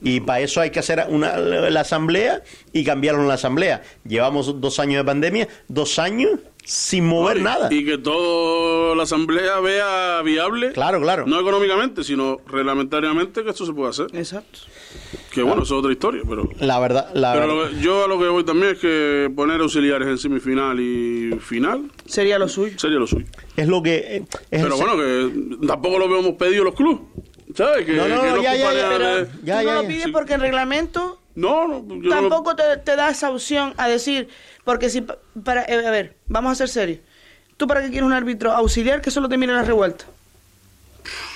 [0.02, 3.82] Y para eso hay que hacer una, la asamblea y cambiarlo en la asamblea.
[4.04, 7.72] Llevamos dos años de pandemia, dos años sin mover nada.
[7.72, 10.72] Y que toda la asamblea vea viable.
[10.72, 11.26] Claro, claro.
[11.26, 14.06] No económicamente, sino reglamentariamente que esto se puede hacer.
[14.12, 14.60] Exacto.
[15.32, 16.48] Que bueno, eso es otra historia, pero...
[16.60, 20.18] La verdad, la pero yo a lo que voy también es que poner auxiliares en
[20.18, 21.90] semifinal y final...
[22.04, 22.78] Sería lo suyo.
[22.78, 23.26] Sería lo suyo.
[23.56, 24.16] Es lo que...
[24.16, 27.00] Eh, pero bueno, que tampoco lo hemos pedido los clubes.
[27.54, 27.86] ¿Sabes?
[27.86, 31.21] Que, no, no, ya, ya, pero ya, no lo pides porque el reglamento...
[31.34, 34.28] No, no tampoco te, te, da esa opción a decir,
[34.64, 35.02] porque si,
[35.44, 37.00] para, eh, a ver, vamos a ser serios.
[37.56, 40.04] ¿Tú para qué quieres un árbitro auxiliar que solo te mire la revuelta?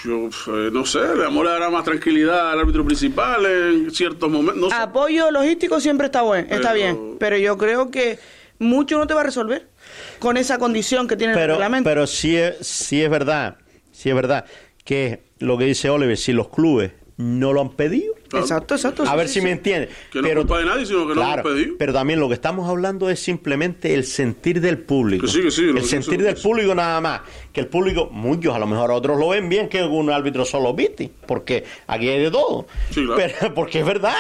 [0.04, 4.30] yo eh, no sé, le vamos a dar más tranquilidad al árbitro principal en ciertos
[4.30, 4.72] momentos.
[4.72, 8.18] Apoyo logístico siempre está bueno, está bien, pero yo creo que
[8.58, 9.66] mucho no te va a resolver
[10.18, 11.88] con esa condición que tiene el reglamento.
[11.88, 13.56] Pero sí es, sí es verdad,
[13.92, 14.46] sí es verdad
[14.84, 19.02] que lo que dice Oliver, si los clubes no lo han pedido, Exacto, exacto.
[19.04, 19.44] A sí, ver sí, si sí.
[19.44, 19.88] me entiende.
[20.10, 21.74] Que no es culpa de nadie, sino que no lo hemos pedido.
[21.78, 25.26] Pero también lo que estamos hablando es simplemente el sentir del público.
[25.26, 27.20] Que sí, que el que sentir del público nada más.
[27.52, 30.74] Que el público, muchos a lo mejor otros lo ven bien que un árbitro solo
[30.74, 31.10] viste.
[31.26, 32.66] Porque aquí hay de todo.
[32.90, 33.16] Sí, claro.
[33.16, 34.14] Pero, porque es verdad.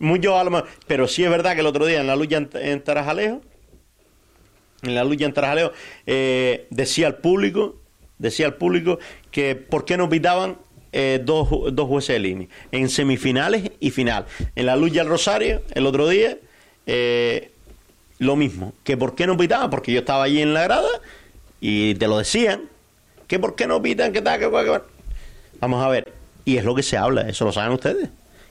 [0.00, 0.68] Muchos a lo mejor.
[0.86, 3.40] Pero sí es verdad que el otro día en la lucha en, en Tarajalejo,
[4.82, 5.72] en la lucha en Tarajalejo,
[6.06, 7.80] eh, decía al público,
[8.18, 8.98] decía al público
[9.30, 10.58] que por qué no pitaban
[11.00, 14.26] eh, dos, dos jueces de línea en semifinales y final.
[14.56, 16.38] En la lucha del Rosario, el otro día,
[16.86, 17.52] eh,
[18.18, 20.88] lo mismo, que por qué no pitaban, porque yo estaba allí en la grada
[21.60, 22.62] y te lo decían,
[23.28, 24.82] que por qué no pitan, que tal, que que cual.
[25.60, 26.12] Vamos a ver,
[26.44, 28.08] y es lo que se habla, eso lo saben ustedes,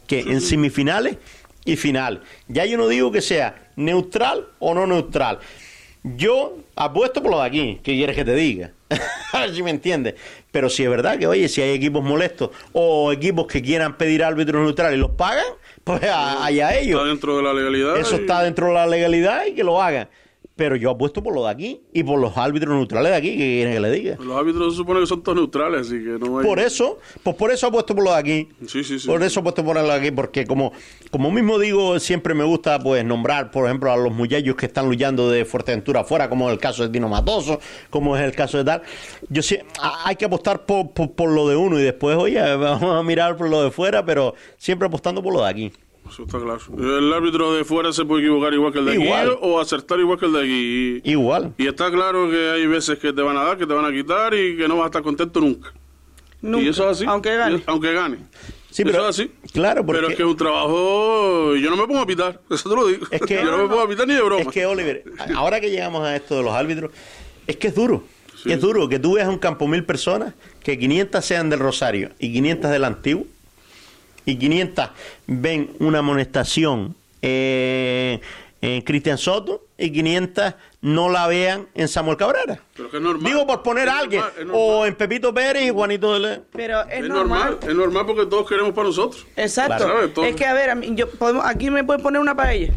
[0.08, 1.18] que en semifinales
[1.66, 5.40] y final, ya yo no digo que sea neutral o no neutral.
[6.16, 8.72] Yo apuesto por lo de aquí, ¿qué quieres que te diga?
[9.34, 10.16] A ver si me entiendes.
[10.58, 14.24] Pero si es verdad que, oye, si hay equipos molestos o equipos que quieran pedir
[14.24, 15.46] árbitros neutrales y los pagan,
[15.84, 16.98] pues a- allá ellos.
[17.00, 17.96] Está dentro de la legalidad.
[17.98, 20.10] Eso y- está dentro de la legalidad y que lo hagan.
[20.58, 23.38] Pero yo apuesto por lo de aquí y por los árbitros neutrales de aquí, que
[23.38, 24.18] quieren que le diga.
[24.20, 26.46] Los árbitros se supone que son todos neutrales, así que no hay...
[26.46, 28.50] Por eso, pues por eso apuesto por lo de aquí.
[28.68, 29.08] Sí, sí, sí.
[29.08, 30.74] Por eso apuesto por lo de aquí, porque como,
[31.12, 34.90] como mismo digo, siempre me gusta pues nombrar, por ejemplo, a los muchachos que están
[34.90, 38.58] luchando de Fuerteventura afuera, como es el caso de Tino Matoso, como es el caso
[38.58, 38.82] de tal.
[39.30, 43.00] Yo sí, hay que apostar por, por, por lo de uno y después, oye, vamos
[43.00, 45.72] a mirar por lo de fuera, pero siempre apostando por lo de aquí.
[46.10, 46.60] Eso está claro.
[46.78, 49.28] El árbitro de fuera se puede equivocar igual que el de Igual.
[49.30, 51.02] aquí o acertar igual que el de aquí.
[51.04, 51.54] Y, Igual.
[51.58, 53.92] y está claro que hay veces que te van a dar, que te van a
[53.92, 55.74] quitar y que no vas a estar contento nunca.
[56.42, 57.06] Nunca, y eso es así.
[57.08, 57.62] Aunque gane.
[57.66, 58.18] Aunque gane.
[58.70, 59.32] Sí, Eso pero- es así.
[59.54, 61.56] claro, porque- Pero es que es un trabajo...
[61.56, 63.08] Yo no me pongo a pitar, eso te lo digo.
[63.10, 64.42] Es que, yo no me pongo a pitar ni de broma.
[64.44, 65.04] Es que, Oliver,
[65.36, 66.92] ahora que llegamos a esto de los árbitros,
[67.48, 68.04] es que es duro.
[68.44, 68.52] Sí.
[68.52, 72.32] Es duro que tú veas un campo mil personas, que 500 sean del Rosario y
[72.32, 73.26] 500 del Antiguo,
[74.28, 74.90] y 500
[75.26, 78.20] ven una amonestación eh,
[78.62, 82.60] en Cristian Soto y 500 no la vean en Samuel Cabrera.
[82.76, 83.24] Pero que es normal.
[83.32, 84.62] Digo por poner Es a alguien, normal, es normal.
[84.66, 87.40] o en Pepito Pérez y Juanito de Le- Pero es, Es normal.
[87.52, 89.26] normal, es normal porque todos queremos para nosotros.
[89.36, 89.86] Exacto.
[89.86, 92.74] Claro, es que, a ver, a mí- yo, podemos, aquí me pueden poner una paella.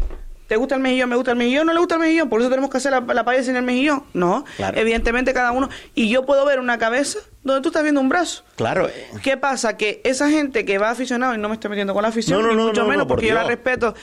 [0.51, 1.07] ¿Te gusta el mejillón?
[1.07, 1.65] ¿Me gusta el mejillón?
[1.65, 2.27] ¿No le gusta el mejillón?
[2.27, 4.03] ¿Por eso tenemos que hacer la, la paella sin el mejillón?
[4.13, 4.43] No.
[4.57, 4.77] Claro.
[4.77, 5.69] Evidentemente cada uno...
[5.95, 8.43] Y yo puedo ver una cabeza donde tú estás viendo un brazo.
[8.57, 8.89] Claro,
[9.23, 9.77] ¿Qué pasa?
[9.77, 12.47] Que esa gente que va aficionado, y no me estoy metiendo con la afición, No,
[12.47, 13.95] no, ni no, mucho no, menos, no, por porque yo la respeto,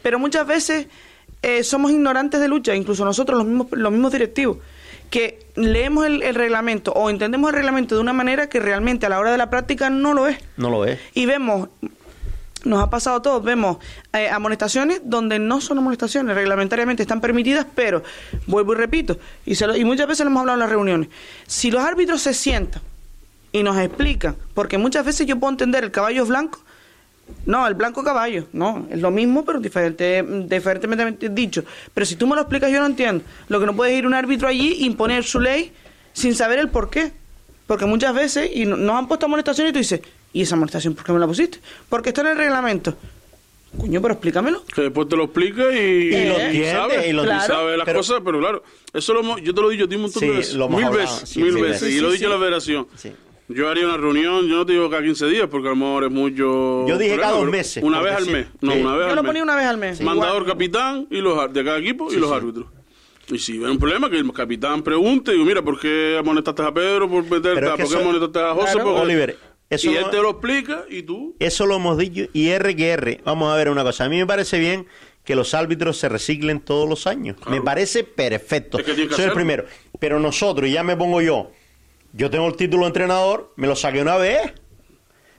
[0.00, 0.86] pero muchas veces
[1.42, 4.58] eh, somos ignorantes de lucha, incluso nosotros, los mismos, los mismos directivos,
[5.10, 9.08] que leemos el, el reglamento o entendemos el reglamento de una manera que realmente a
[9.08, 10.38] la hora de la práctica no lo es.
[10.56, 11.00] no lo es.
[11.14, 11.68] Y vemos,
[12.66, 13.78] nos ha pasado a todos, vemos
[14.12, 18.02] eh, amonestaciones donde no son amonestaciones, reglamentariamente están permitidas, pero,
[18.46, 21.08] vuelvo y repito, y, se lo- y muchas veces lo hemos hablado en las reuniones,
[21.46, 22.82] si los árbitros se sientan
[23.52, 26.60] y nos explican, porque muchas veces yo puedo entender el caballo blanco,
[27.44, 31.64] no, el blanco caballo, no, es lo mismo, pero diferente, diferentemente dicho.
[31.92, 33.24] Pero si tú me lo explicas, yo no entiendo.
[33.48, 35.72] Lo que no puede ir un árbitro allí imponer su ley
[36.12, 37.10] sin saber el por qué.
[37.66, 40.02] Porque muchas veces, y no- nos han puesto amonestación y tú dices,
[40.38, 41.58] ¿y esa amonestación por qué me la pusiste?
[41.88, 42.96] Porque está en el reglamento.
[43.78, 44.62] Coño, pero explícamelo.
[44.74, 47.76] Que después te lo explica y, Y lo entiende, sabe, y lo- sabe Claro.
[47.76, 48.62] las pero- cosas, pero claro,
[48.94, 50.68] eso lo yo te lo he dicho a ti un montón Sí, de veces, lo
[50.68, 52.38] mil hablado, veces, sí, mil sí, veces, sí, y lo he sí, dicho en la
[52.38, 52.86] federación.
[52.96, 53.12] Sí.
[53.48, 56.04] Yo haría una reunión, yo no te digo cada 15 días, porque a lo mejor
[56.04, 56.86] es mucho...
[56.88, 58.80] Yo dije problema, cada dos meses, Una vez al mes, no, Sí.
[58.80, 59.28] una vez Yo al lo mes.
[59.28, 60.00] ponía una vez al mes.
[60.00, 60.52] Mandador, igual.
[60.52, 62.66] capitán y los de cada equipo y los árbitros.
[63.28, 66.72] Y si ven un problema, que el capitán pregunte, digo, mira, ¿por qué amonestaste a
[66.72, 67.54] Pedro por meterte?
[67.54, 68.72] Pero es que ¿Por qué amonestaste a José?
[68.72, 68.84] Claro.
[68.88, 69.38] Porque- Oliver,
[69.70, 71.34] eso y no- él te lo explica y tú...
[71.38, 73.20] Eso lo hemos dicho y R que R.
[73.24, 74.04] Vamos a ver una cosa.
[74.04, 74.86] A mí me parece bien
[75.24, 77.36] que los árbitros se reciclen todos los años.
[77.36, 77.50] Claro.
[77.50, 78.78] Me parece perfecto.
[78.78, 79.64] Es que tiene que Soy el primero.
[79.98, 81.50] Pero nosotros, y ya me pongo yo,
[82.12, 84.52] yo tengo el título de entrenador, me lo saqué una vez.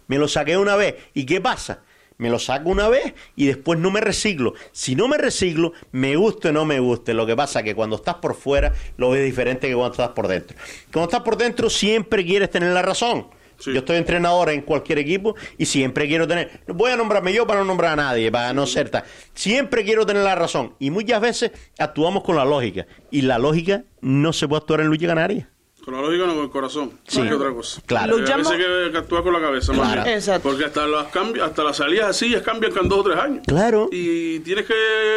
[0.07, 0.95] Me lo saqué una vez.
[1.13, 1.83] ¿Y qué pasa?
[2.17, 4.55] Me lo saco una vez y después no me reciclo.
[4.71, 7.13] Si no me reciclo, me guste o no me guste.
[7.13, 10.09] Lo que pasa es que cuando estás por fuera lo ves diferente que cuando estás
[10.09, 10.57] por dentro.
[10.91, 13.27] Cuando estás por dentro siempre quieres tener la razón.
[13.65, 16.61] Yo estoy entrenador en cualquier equipo y siempre quiero tener.
[16.67, 19.03] Voy a nombrarme yo para no nombrar a nadie, para no ser tal.
[19.33, 20.75] Siempre quiero tener la razón.
[20.79, 22.85] Y muchas veces actuamos con la lógica.
[23.11, 25.49] Y la lógica no se puede actuar en lucha canaria.
[25.87, 27.19] Con la lógica no con el corazón, Sí.
[27.19, 27.81] más que otra cosa.
[27.85, 28.17] Claro.
[28.17, 30.01] Porque a Luchamos- veces que, que actúa con la cabeza, Claro.
[30.05, 30.49] Exacto.
[30.49, 33.43] Porque hasta las cambi- hasta las salidas así ya cambian cada dos o tres años.
[33.47, 33.87] Claro.
[33.93, 34.73] Y tienes que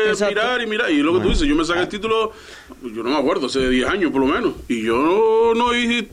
[0.06, 0.32] Exacto.
[0.32, 0.88] mirar y mirar.
[0.92, 2.30] Y lo que tú dices, yo me saqué el título,
[2.84, 4.52] yo no me acuerdo, hace 10 años por lo menos.
[4.68, 6.06] Y yo no, no hice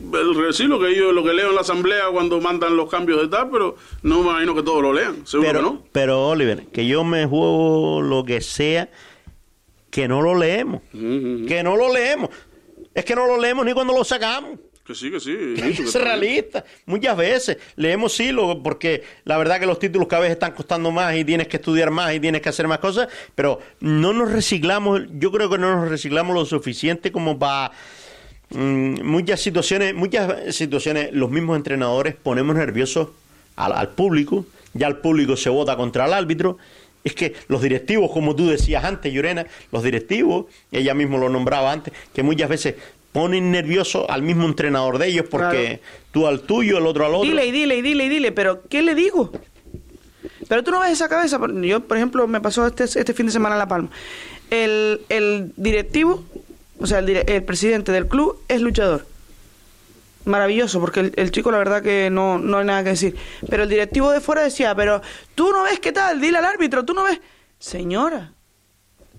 [0.46, 3.20] el sí, lo que yo, lo que leo en la asamblea cuando mandan los cambios
[3.22, 5.24] de tal, pero no me imagino que todos lo lean.
[5.24, 5.82] Seguro Pero, que no.
[5.92, 8.88] pero Oliver, que yo me juego lo que sea,
[9.90, 10.82] que no lo leemos.
[10.92, 12.28] Que no lo leemos.
[12.98, 14.58] Es que no lo leemos ni cuando lo sacamos.
[14.84, 15.54] Que sí, que sí.
[15.76, 16.64] Que ser realista.
[16.84, 20.90] Muchas veces leemos sí, lo, porque la verdad que los títulos cada vez están costando
[20.90, 24.32] más y tienes que estudiar más y tienes que hacer más cosas, pero no nos
[24.32, 27.70] reciclamos, yo creo que no nos reciclamos lo suficiente como para
[28.50, 33.10] mm, muchas situaciones, muchas situaciones los mismos entrenadores ponemos nerviosos
[33.54, 34.44] al, al público,
[34.74, 36.58] ya el público se vota contra el árbitro.
[37.04, 41.72] Es que los directivos, como tú decías antes, Llorena, los directivos, ella mismo lo nombraba
[41.72, 42.74] antes, que muchas veces
[43.12, 45.80] ponen nervioso al mismo entrenador de ellos porque
[46.12, 47.28] tú al tuyo, el otro al otro.
[47.28, 49.32] Dile y dile y dile y dile, pero ¿qué le digo?
[50.48, 51.40] Pero tú no ves esa cabeza.
[51.62, 53.90] Yo, por ejemplo, me pasó este, este fin de semana en La Palma.
[54.50, 56.24] El, el directivo,
[56.78, 59.06] o sea, el, el presidente del club es luchador.
[60.28, 63.16] Maravilloso, porque el, chico la verdad que no, no hay nada que decir.
[63.48, 65.00] Pero el directivo de fuera decía, pero
[65.34, 67.18] tú no ves qué tal, dile al árbitro, tú no ves...
[67.58, 68.32] Señora,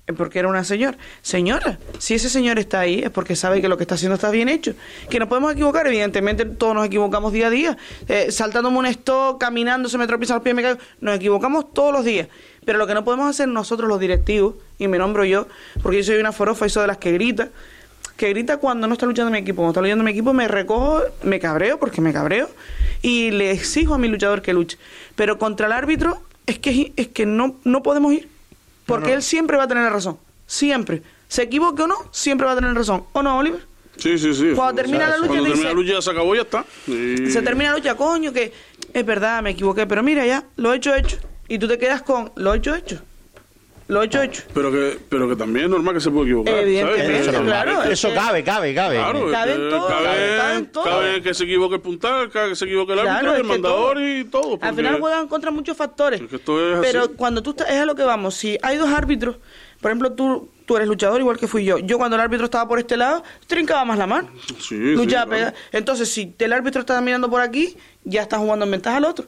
[0.06, 0.98] eh, porque era una señora.
[1.24, 4.30] Señora, si ese señor está ahí es porque sabe que lo que está haciendo está
[4.30, 4.76] bien hecho.
[5.10, 7.78] Que nos podemos equivocar, evidentemente todos nos equivocamos día a día.
[8.08, 10.80] Eh, saltándome un stop, caminando, se me tropieza los pies, me caigo.
[11.02, 12.28] Nos equivocamos todos los días.
[12.66, 15.48] Pero lo que no podemos hacer nosotros los directivos, y me nombro yo,
[15.82, 17.50] porque yo soy una forofa y soy de las que grita,
[18.20, 19.62] que grita cuando no está luchando mi equipo.
[19.62, 22.50] Cuando está luchando mi equipo me recojo, me cabreo, porque me cabreo,
[23.02, 24.78] y le exijo a mi luchador que luche.
[25.16, 28.28] Pero contra el árbitro es que, es que no, no podemos ir.
[28.86, 30.18] Porque él siempre va a tener la razón.
[30.48, 31.02] Siempre.
[31.30, 33.06] Se equivoque o no, siempre va a tener razón.
[33.14, 33.62] ¿O no, Oliver?
[33.96, 34.52] Sí, sí, sí.
[34.54, 36.66] Cuando termina la lucha, Cuando te termina dice- la lucha ya se acabó, ya está.
[36.88, 38.52] Y- Se termina la lucha, coño, que
[38.94, 41.18] es verdad, me equivoqué, pero mira ya, lo hecho, hecho.
[41.48, 43.02] Y tú te quedas con lo hecho, hecho.
[43.90, 44.44] Lo hecho, hecho.
[44.54, 46.54] Pero que, pero que también es normal que se pueda equivocar.
[46.60, 47.42] Evidentemente, ¿sabes?
[47.42, 48.96] claro, Eso es que- cabe, cabe, cabe.
[48.98, 50.84] Claro, Cabe es en que todo, cabe, cabe- cabe en todo.
[50.84, 54.08] cabe que se equivoque el puntal, cabe que se equivoque el árbitro, el mandador todo.
[54.08, 54.60] y todo.
[54.62, 56.22] Al final juegan contra muchos factores.
[56.22, 57.14] que esto es Pero así.
[57.18, 58.36] cuando tú estás, es a lo que vamos.
[58.36, 59.38] Si hay dos árbitros,
[59.82, 61.80] por ejemplo, tú, tú eres luchador igual que fui yo.
[61.80, 64.30] Yo cuando el árbitro estaba por este lado, trincaba más la mano.
[64.60, 65.58] Sí, Luchaba, sí, claro.
[65.72, 69.26] Entonces, si el árbitro está mirando por aquí, ya está jugando en ventaja al otro.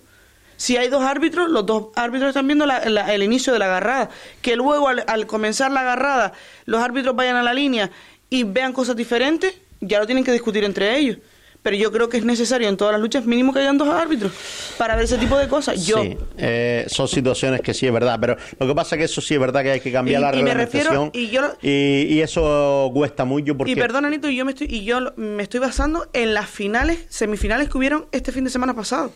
[0.61, 3.65] Si hay dos árbitros, los dos árbitros están viendo la- la- el inicio de la
[3.65, 4.11] agarrada.
[4.43, 6.33] Que luego, al, al comenzar la agarrada,
[6.65, 7.89] los árbitros vayan a la línea
[8.29, 11.17] y vean cosas diferentes, ya lo tienen que discutir entre ellos.
[11.63, 14.31] Pero yo creo que es necesario en todas las luchas mínimo que hayan dos árbitros
[14.77, 15.83] para ver ese tipo de cosas.
[15.83, 19.05] Yo, Sí, eh, son situaciones que sí es verdad, pero lo que pasa es que
[19.05, 21.41] eso sí es verdad que hay que cambiar Y- la y me refiero- y yo
[21.63, 24.99] y- y eso cuesta mucho porque Y perdón, Anito, y yo me estoy, y yo
[25.15, 29.11] me estoy basando en las finales, semifinales que hubieron este fin de semana pasado,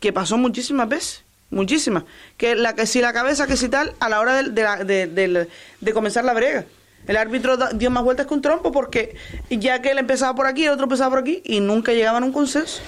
[0.00, 2.04] que pasó muchísimas veces, muchísimas.
[2.36, 4.84] Que la que si la cabeza, que si tal, a la hora del- de, la-
[4.84, 5.48] de-
[5.80, 6.64] de comenzar la brega.
[7.06, 9.14] El árbitro da- dio más vueltas que un trompo porque
[9.48, 12.26] ya que él empezaba por aquí, el otro empezaba por aquí y nunca llegaban a
[12.26, 12.80] un consenso.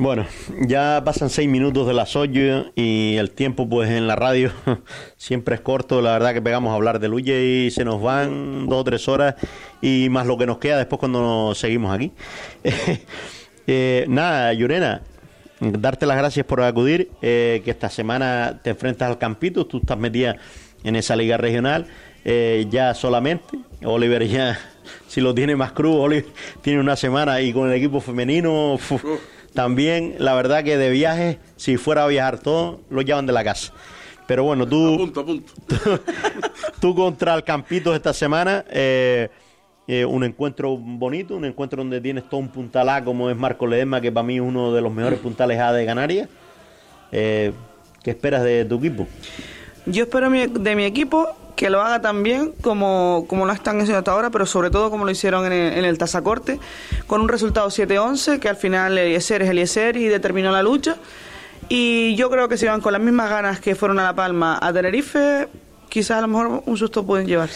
[0.00, 0.26] Bueno,
[0.60, 4.52] ya pasan seis minutos de las ocho y el tiempo pues en la radio
[5.16, 6.00] siempre es corto.
[6.00, 9.08] La verdad que pegamos a hablar de Luye y se nos van dos o tres
[9.08, 9.34] horas
[9.82, 12.12] y más lo que nos queda después cuando nos seguimos aquí.
[13.70, 15.02] Eh, nada, Llorena,
[15.60, 19.98] darte las gracias por acudir, eh, que esta semana te enfrentas al Campito, tú estás
[19.98, 20.36] metida
[20.84, 21.86] en esa liga regional
[22.24, 23.58] eh, ya solamente.
[23.84, 24.58] Oliver ya,
[25.08, 26.26] si lo tiene más crudo, Oliver
[26.62, 28.74] tiene una semana y con el equipo femenino...
[28.74, 28.92] uf,
[29.54, 33.42] también, la verdad que de viaje, si fuera a viajar todo, lo llevan de la
[33.42, 33.72] casa.
[34.26, 35.52] Pero bueno, tú, Punto, punto.
[36.80, 39.30] tú contra el Campitos esta semana, eh,
[39.88, 43.66] eh, un encuentro bonito, un encuentro donde tienes todo un puntal A como es Marco
[43.66, 46.28] Ledesma, que para mí es uno de los mejores puntales A de Canarias.
[47.10, 47.52] Eh,
[48.02, 49.06] ¿Qué esperas de tu equipo?
[49.86, 51.26] Yo espero mi- de mi equipo
[51.56, 54.90] que lo haga tan bien como, como lo están haciendo hasta ahora, pero sobre todo
[54.90, 56.60] como lo hicieron en el, en el tazacorte,
[57.08, 60.96] con un resultado 7-11, que al final Eliezer es Eliezer y determinó la lucha.
[61.70, 64.58] Y yo creo que si van con las mismas ganas que fueron a La Palma
[64.62, 65.48] a Tenerife,
[65.88, 67.48] quizás a lo mejor un susto pueden llevar.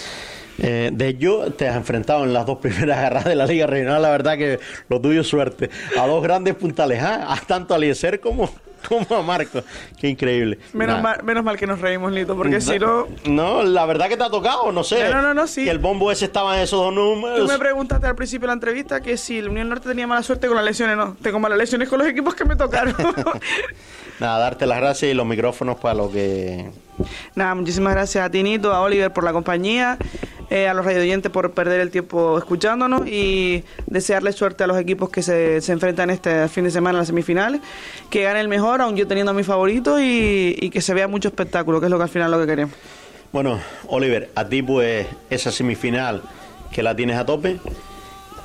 [0.58, 4.02] Eh, de hecho, te has enfrentado en las dos primeras garras de la Liga Regional.
[4.02, 5.70] La verdad que lo tuyo suerte.
[5.98, 7.32] A dos grandes puntales, ¿ah?
[7.32, 8.50] a tanto a Eliezer como,
[8.88, 9.62] como a Marco.
[9.98, 10.58] Qué increíble.
[10.74, 11.02] Menos, Nah.
[11.02, 13.06] mal, menos mal que nos reímos, Lito, porque si no...
[13.24, 15.08] No, la verdad que te ha tocado, no sé.
[15.08, 15.64] No, no, no, sí.
[15.64, 17.38] Que el bombo ese estaba en esos dos números.
[17.40, 20.22] Tú me preguntaste al principio de la entrevista que si el Unión Norte tenía mala
[20.22, 20.96] suerte con las lesiones.
[20.96, 22.94] No, tengo malas lesiones con los equipos que me tocaron.
[24.20, 26.70] Nada, darte las gracias y los micrófonos para lo que.
[27.34, 29.98] Nada, muchísimas gracias a Tinito, a Oliver por la compañía,
[30.50, 35.08] eh, a los radioyentes por perder el tiempo escuchándonos y desearle suerte a los equipos
[35.08, 37.60] que se, se enfrentan este fin de semana en las semifinales,
[38.10, 41.08] que gane el mejor, aun yo teniendo a mi favorito y, y que se vea
[41.08, 42.74] mucho espectáculo, que es lo que al final lo que queremos.
[43.32, 46.20] Bueno, Oliver, a ti pues esa semifinal
[46.70, 47.56] que la tienes a tope.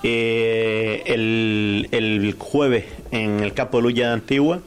[0.03, 4.59] eh, el, el jueves en el campo de Luya de Antigua.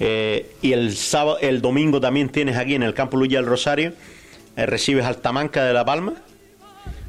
[0.00, 3.92] Eh, y el sábado, el domingo también tienes aquí en el campo Luya del Rosario.
[4.56, 6.14] eh, recibes al Tamanca de La Palma.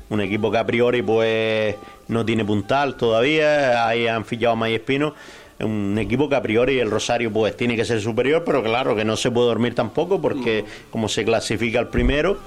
[0.09, 1.75] un equipo que a priori pues
[2.09, 7.31] no tiene puntal todavía, ahí han fichado a un equipo que a priori el Rosario
[7.31, 11.07] pues tiene que ser superior, pero claro que no se puede dormir tampoco porque como
[11.07, 12.39] se clasifica el primero,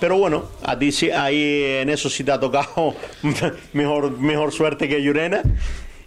[0.00, 2.94] pero bueno, a ti ahí en eso sí te ha tocado
[3.72, 5.42] mejor, mejor suerte que Llurena.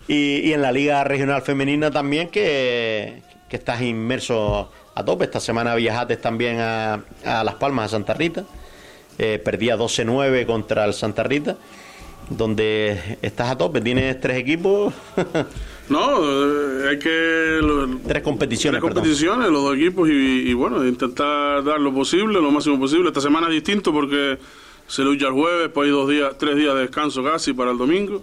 [0.07, 3.21] Y, en la Liga Regional Femenina también, que,
[3.55, 5.25] estás inmerso a tope.
[5.25, 8.43] Esta semana viajaste también a, Las Palmas, a Santa Rita.
[9.17, 11.57] Eh, perdía 12-9 contra el Santa Rita,
[12.29, 13.81] donde estás a tope.
[13.81, 14.93] Tienes tres equipos.
[15.89, 17.61] No, eh, hay que...
[18.05, 22.77] tres competiciones, Tres competiciones, los dos equipos y, bueno, intentar dar lo posible, lo máximo
[22.77, 23.07] posible.
[23.07, 24.37] Esta semana es distinto porque
[24.85, 27.77] se lucha el jueves, pues hay dos días, tres días de descanso casi para el
[27.77, 28.21] domingo.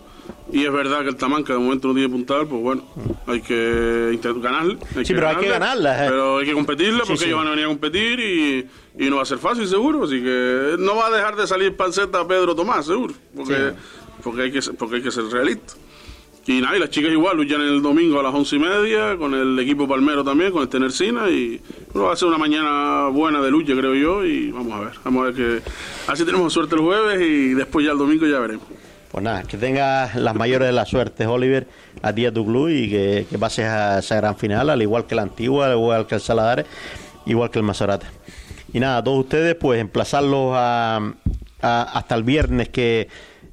[0.53, 2.85] Y es verdad que el Tamanca de momento no tiene puntal, pues bueno,
[3.27, 4.79] hay que ganarle.
[5.05, 6.05] sí, pero hay que ganarla.
[6.05, 6.09] Eh.
[6.09, 8.69] Pero hay que competirle porque ellos van a venir a competir y,
[8.99, 10.05] y, no va a ser fácil, seguro.
[10.05, 13.15] Así que no va a dejar de salir panceta Pedro Tomás, seguro.
[13.35, 13.73] Porque,
[14.23, 15.75] porque, hay, que, porque hay que ser realista.
[16.47, 19.33] Y nada, y las chicas igual luchan el domingo a las once y media con
[19.33, 21.59] el equipo palmero también, con el Tenercina y
[21.97, 25.23] va a ser una mañana buena de lucha, creo yo, y vamos a ver, vamos
[25.23, 25.71] a ver que
[26.07, 28.67] así tenemos suerte el jueves y después ya el domingo ya veremos.
[29.15, 31.69] Pues nada, que tengas las mayores de las suertes, Oliver,
[32.03, 35.15] a ti a tu club y que, pases a esa gran final, al igual que
[35.15, 36.67] la antigua, al igual que el Saladares,
[37.25, 38.07] igual que el Masorate.
[38.73, 41.13] Y nada, a todos ustedes, pues emplazarlos a,
[41.61, 43.07] hasta el viernes que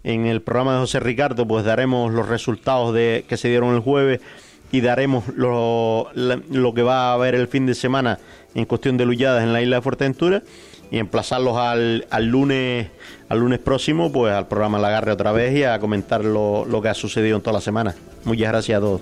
[0.03, 3.81] en el programa de José Ricardo pues daremos los resultados de que se dieron el
[3.81, 4.19] jueves
[4.71, 8.17] y daremos lo, lo que va a haber el fin de semana
[8.55, 10.41] en cuestión de lulladas en la isla de Fuerteventura
[10.91, 12.87] y emplazarlos al, al lunes
[13.29, 16.81] al lunes próximo pues al programa La Agarre otra vez y a comentar lo, lo
[16.81, 17.95] que ha sucedido en toda la semana.
[18.25, 19.01] Muchas gracias a todos.